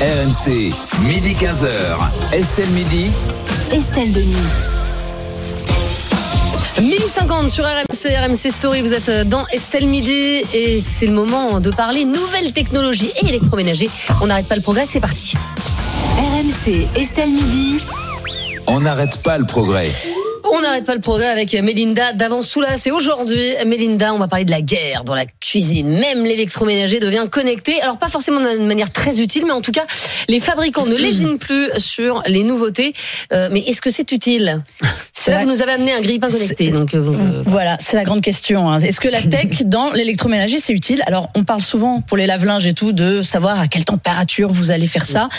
[0.01, 0.71] RMC.
[1.07, 2.33] Midi 15h.
[2.33, 3.11] Estelle Midi.
[3.71, 4.35] Estelle Denis.
[6.81, 11.69] 1050 sur RMC, RMC Story, vous êtes dans Estelle Midi et c'est le moment de
[11.69, 13.87] parler nouvelles technologies et électroménager.
[14.21, 15.35] On n'arrête pas le progrès, c'est parti.
[16.17, 17.79] RMC, Estelle Midi.
[18.67, 19.89] On n'arrête pas le progrès.
[20.51, 22.83] On n'arrête pas le progrès avec Mélinda d'Avance-Soulas.
[22.85, 25.87] Et aujourd'hui, Mélinda, on va parler de la guerre dans la cuisine.
[25.99, 27.81] Même l'électroménager devient connecté.
[27.81, 29.85] Alors, pas forcément de manière très utile, mais en tout cas,
[30.27, 32.93] les fabricants ne lésinent plus sur les nouveautés.
[33.31, 34.61] Euh, mais est-ce que c'est utile?
[35.29, 36.71] Là que vous nous avez amené un grille-pain connecté.
[36.71, 38.67] Donc, euh, euh, Voilà, c'est la grande question.
[38.69, 38.79] hein.
[38.79, 41.03] Est-ce que la tech dans l'électroménager c'est utile?
[41.05, 44.71] Alors, on parle souvent pour les lave-linges et tout de savoir à quelle température vous
[44.71, 45.29] allez faire ça.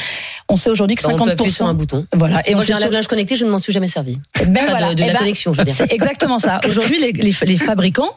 [0.48, 1.48] On sait aujourd'hui que bah, on peut 50%.
[1.50, 2.06] sur un bouton.
[2.12, 4.18] Voilà, et Moi, j'ai un lave-linge connecté, je ne m'en suis jamais servi.
[4.46, 4.90] Ben Enfin, voilà.
[4.90, 5.74] de, de Eh la ben, connexion, je veux dire.
[5.74, 6.60] C'est exactement ça.
[6.68, 8.10] Aujourd'hui, les, les- les fabricants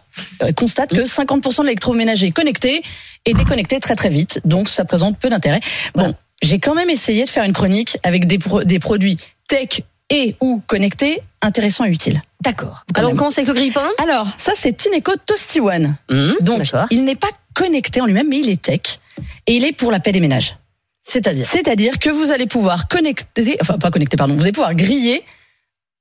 [0.44, 2.82] euh, constatent que 50% de l'électroménager connecté
[3.26, 5.60] est déconnecté très très vite, donc ça présente peu d'intérêt.
[5.96, 6.14] Bon,
[6.44, 10.36] j'ai quand même essayé de faire une chronique avec des, pro- des produits tech et
[10.40, 12.22] ou connectés intéressants et utiles.
[12.44, 12.84] D'accord.
[12.96, 15.96] Alors, on commence avec le grille-pain Alors, ça c'est Tineco Toasty One.
[16.10, 19.00] Hum, Donc, il n'est pas connecté en lui-même, mais il est tech.
[19.48, 20.58] Et il est pour la paix des ménages.
[21.04, 21.46] C'est-à-dire?
[21.46, 25.24] C'est-à-dire que vous allez pouvoir connecter, enfin pas connecter, pardon, vous allez pouvoir griller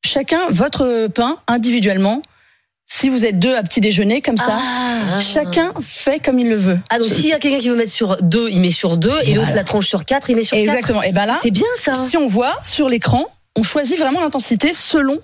[0.04, 2.22] chacun votre pain individuellement.
[2.86, 5.18] Si vous êtes deux à petit déjeuner comme ça, Ah.
[5.20, 6.78] chacun fait comme il le veut.
[6.90, 9.16] Ah, donc s'il y a quelqu'un qui veut mettre sur deux, il met sur deux,
[9.22, 9.54] et l'autre Voilà.
[9.54, 10.68] la tranche sur quatre, il met sur quatre.
[10.68, 11.02] Exactement.
[11.02, 11.94] Et ben là, C'est bien ça.
[11.94, 13.24] si on voit sur l'écran,
[13.56, 15.18] on choisit vraiment l'intensité selon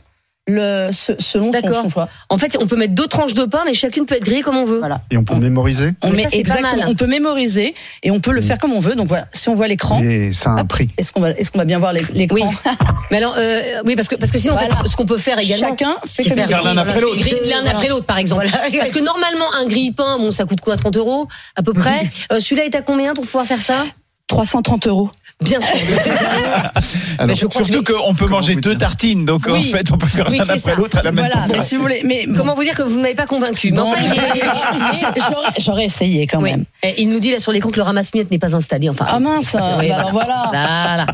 [0.47, 2.09] le ce- selon son, choix.
[2.29, 4.57] En fait, on peut mettre deux tranches de pain, mais chacune peut être grillée comme
[4.57, 4.79] on veut.
[4.81, 5.03] Voilà.
[5.11, 5.93] Et on peut mémoriser.
[6.03, 6.77] On met ça, exactement.
[6.77, 6.89] mal.
[6.89, 8.97] On peut mémoriser et on peut le faire comme on veut.
[8.97, 10.89] Donc voilà, si on voit l'écran, Et ça a un prix.
[10.99, 12.51] est-ce qu'on va est-ce qu'on va bien voir l'é- l'écran
[13.13, 14.89] Mais alors, euh, oui, parce que parce que sinon, en fait, Voilà.
[14.89, 15.69] ce qu'on peut faire également.
[15.69, 17.19] Chacun fait l'un après l'autre.
[17.49, 18.49] L'un après l'autre, par exemple.
[18.49, 18.71] Voilà.
[18.79, 22.11] Parce que normalement, un grille-pain, bon, ça coûte quoi 30 euros à peu près.
[22.33, 23.85] Euh, Celui-là est à combien pour pouvoir faire ça?
[24.27, 25.11] 330 euros.
[25.43, 25.75] Bien sûr.
[27.19, 30.29] Alors, je crois Surtout qu'on peut manger deux tartines, donc en fait, on peut faire
[30.31, 32.63] Oui, l'un après l'autre à la même Voilà, mais si vous voulez, mais Comment vous
[32.63, 35.13] dire que vous ne m'avez pas convaincu Mais Non, enfin,
[35.59, 36.51] j'aurais- essayé quand Oui.
[36.51, 36.65] même.
[36.83, 38.89] Et il nous dit là sur l'écran que le ramasse-miettes n'est pas installé.
[38.91, 39.95] Enfin, Ah mince, bah voilà.
[39.97, 40.47] alors voilà.
[40.51, 41.07] Voilà.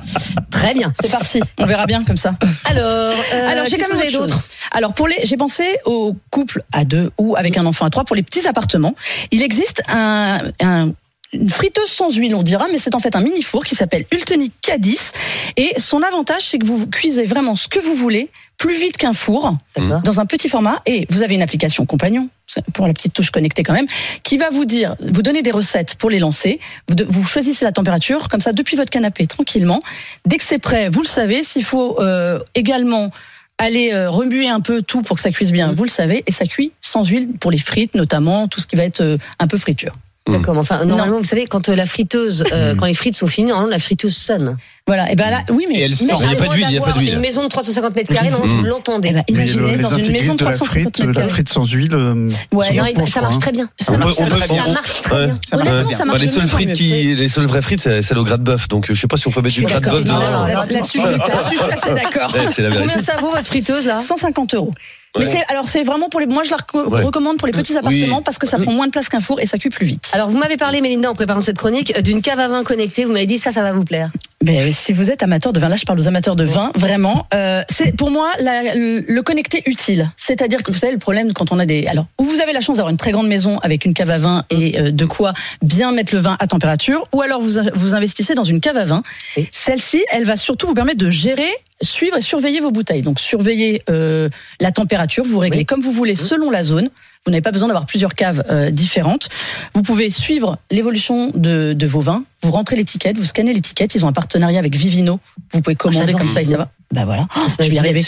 [0.50, 0.90] Très bien.
[1.00, 2.34] C'est parti, on verra bien comme ça.
[2.64, 3.12] Alors, euh,
[3.48, 4.32] Alors, j'ai que vous avez.
[4.72, 8.04] Alors, pour les, j'ai pensé aux couples à deux ou avec un enfant à trois
[8.04, 8.94] pour les petits appartements.
[9.30, 10.92] Il existe un, un
[11.32, 14.04] une friteuse sans huile, on dira, mais c'est en fait un mini four qui s'appelle
[14.12, 15.12] Ultenic K10.
[15.56, 19.12] Et son avantage, c'est que vous cuisez vraiment ce que vous voulez, plus vite qu'un
[19.12, 19.56] four,
[20.00, 20.80] dans un petit format.
[20.86, 22.30] Et vous avez une application compagnon,
[22.72, 23.86] pour la petite touche connectée quand même,
[24.22, 26.58] qui va vous dire, vous donner des recettes pour les lancer.
[26.88, 29.80] Vous, de- vous choisissez la température, comme ça, depuis votre canapé, tranquillement.
[30.26, 31.42] Dès que c'est prêt, vous le savez.
[31.42, 33.10] S'il faut euh, également
[33.58, 36.22] aller euh, remuer un peu tout pour que ça cuise bien, vous le savez.
[36.26, 39.18] Et ça cuit sans huile pour les frites, notamment, tout ce qui va être euh,
[39.38, 39.92] un peu friture.
[40.28, 40.58] D'accord.
[40.58, 43.70] Enfin, normalement, vous savez, quand euh, la friteuse, euh, quand les frites sont finies, normalement,
[43.70, 44.56] la friteuse sonne.
[44.88, 45.10] Voilà.
[45.12, 46.20] Et ben là, oui, mais Et elle sort.
[46.22, 47.14] Il y a pas d'huile, il y a pas d'huile.
[47.14, 49.10] Une maison de 350 mètres carrés, normalement, vous l'entendez.
[49.10, 51.28] Eh ben, imaginez le- dans une maison de de la 350 frite, mètres la carrés.
[51.28, 53.38] frite sans huile, euh, Ouais, Non, je ça marche hein.
[53.38, 53.68] très bien.
[53.80, 54.56] Ça On marche, peut- on peut- on-.
[54.56, 55.38] Ça marche très bien.
[55.48, 58.02] Ça marche Honnêtement, ça Bah, marche les seules frites qui, les seules vraies frites, c'est
[58.02, 58.68] celles au gras de bœuf.
[58.68, 61.00] Donc, je sais pas si on peut mettre du gras de bœuf Non, non, Là-dessus,
[61.00, 62.32] je suis- assez d'accord.
[62.58, 62.70] La.
[62.76, 64.00] Combien ça vaut votre friteuse là?
[64.00, 64.72] 150 euros.
[65.18, 65.30] Mais Ouais.
[65.30, 66.26] c'est alors c'est vraiment pour les.
[66.26, 66.56] Moi, je la
[66.86, 67.02] Ouais.
[67.02, 67.78] recommande pour les petits Oui.
[67.78, 70.10] appartements parce que ça prend moins de place qu'un four et ça cuit plus vite.
[70.12, 73.04] Alors, vous m'avez parlé, Mélinda, en préparant cette chronique, d'une cave à vin connectée.
[73.04, 74.10] Vous m'avez dit ça, ça va vous plaire.
[74.46, 77.26] Mais si vous êtes amateur de vin, là je parle aux amateurs de vin, vraiment,
[77.34, 80.10] euh, c'est pour moi la- le, connecté utile.
[80.16, 82.60] C'est-à-dire que vous savez le problème quand on a des, alors ou vous avez la
[82.60, 85.32] chance d'avoir une très grande maison avec une cave à vin et euh, de quoi
[85.62, 88.84] bien mettre le vin à température, ou alors vous vous investissez dans une cave à
[88.84, 89.02] vin.
[89.36, 89.48] Oui.
[89.50, 91.48] Celle-ci, elle va surtout vous permettre de gérer,
[91.82, 93.02] suivre et surveiller vos bouteilles.
[93.02, 94.28] Donc surveiller euh,
[94.60, 95.66] la température, vous réglez Oui.
[95.66, 96.88] comme vous voulez selon la zone.
[97.26, 99.28] Vous n'avez pas besoin d'avoir plusieurs caves euh, différentes.
[99.74, 102.22] Vous pouvez suivre l'évolution de, de vos vins.
[102.42, 103.94] Vous rentrez l'étiquette, vous scannez l'étiquette.
[103.96, 105.18] Ils ont un partenariat avec Vivino.
[105.52, 106.38] Vous pouvez commander j'adore comme ça.
[106.40, 106.58] Vivino.
[106.58, 106.70] Ça va.
[106.92, 107.26] Bah voilà.
[107.48, 108.04] Ça je vais y arriver.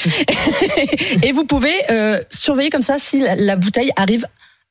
[1.24, 4.24] Et vous pouvez euh, surveiller comme ça si la, la bouteille arrive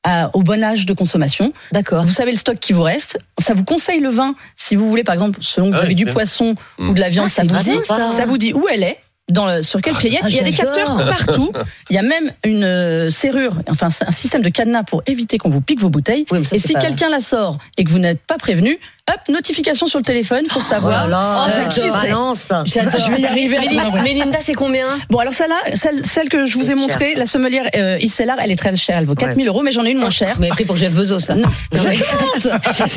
[0.03, 1.51] à- au bon âge de consommation.
[1.73, 2.05] D'accord.
[2.05, 3.19] Vous savez le stock qui vous reste.
[3.39, 5.89] Ça vous conseille le vin si vous voulez, par exemple, selon que vous Ah avez
[5.89, 6.13] oui, du bien.
[6.13, 8.11] poisson ou de la viande, Ah, ça c'est vous vrai, dit, ça.
[8.11, 8.97] ça vous dit où elle est.
[9.29, 11.51] Dans le- sur quelle playette Ah, Il y a des capteurs partout.
[11.89, 15.37] Il y a même une euh, serrure, enfin c'est un système de cadenas pour éviter
[15.37, 16.25] qu'on vous pique vos bouteilles.
[16.31, 18.79] Oui, mais ça, et si pas- quelqu'un la sort et que vous n'êtes pas prévenu,
[19.09, 21.07] hop, notification sur le téléphone pour savoir.
[21.09, 21.89] Voilà, euh, qui c'est.
[21.89, 22.53] balance.
[22.65, 22.93] J'adore.
[23.05, 23.57] Je vais y arriver.
[24.01, 27.69] Mélinda, c'est combien Bon, alors celle-là, celle, celle que je vous ai montrée, la sommelière
[27.75, 28.97] euh, Issellar, elle est très chère.
[28.97, 30.35] Elle vaut 4000 euros, mais j'en ai une moins chère.
[30.35, 31.35] Vous m'avez pris pour Jeff Bezos, ça.
[31.35, 32.47] Non, je mais- compte.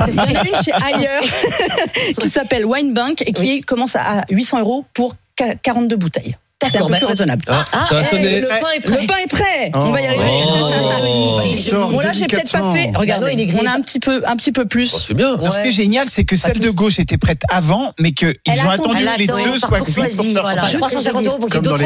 [0.08, 1.24] Il y en a une chez ailleurs
[2.20, 6.36] qui s'appelle Wine Bank et qui commence à 800 euros pour 42 bouteilles.
[6.68, 7.42] C'est un peu plus raisonnable.
[7.48, 9.00] Ah, ça va Eh, le pain est prêt.
[9.00, 9.70] Le pain est prêt.
[9.74, 10.30] On va y arriver.
[10.44, 11.42] Oh.
[11.60, 12.92] Sort Bon là j'ai peut-être pas fait.
[12.94, 14.92] Regardez, non, on a un petit peu, un petit peu plus.
[14.94, 15.34] Oh, c'est bien.
[15.34, 18.34] Alors, ce qui est génial, c'est que celle de gauche était prête avant, mais qu'ils
[18.64, 20.42] ont attendu que les deux soient sortir.
[20.42, 20.64] voilà.
[20.64, 21.84] Enfin, 350 euros pour qu'il y ait d'autres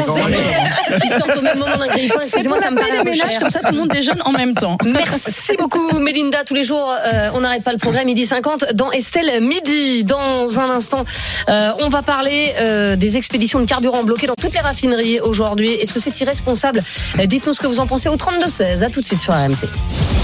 [1.01, 2.19] qui sortent au même moment d'un grille-pain.
[2.21, 3.77] C'est Excusez-moi, pour ça la me paraît paix un des ménages, comme ça tout le
[3.77, 4.77] monde déjeune en même temps.
[4.85, 6.43] Merci beaucoup Mélinda.
[6.43, 8.05] Tous les jours, euh, on n'arrête pas le progrès.
[8.05, 10.03] Midi 50 dans Estelle Midi.
[10.03, 11.05] Dans un instant,
[11.49, 15.71] euh, on va parler euh, des expéditions de carburant bloquées dans toutes les raffineries aujourd'hui.
[15.73, 16.83] Est-ce que c'est irresponsable?
[17.25, 18.83] Dites-nous ce que vous en pensez au 32 16.
[18.83, 19.67] À tout de suite sur RMC.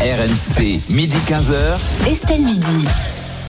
[0.02, 2.10] RMC, midi 15h.
[2.10, 2.88] Estelle Midi.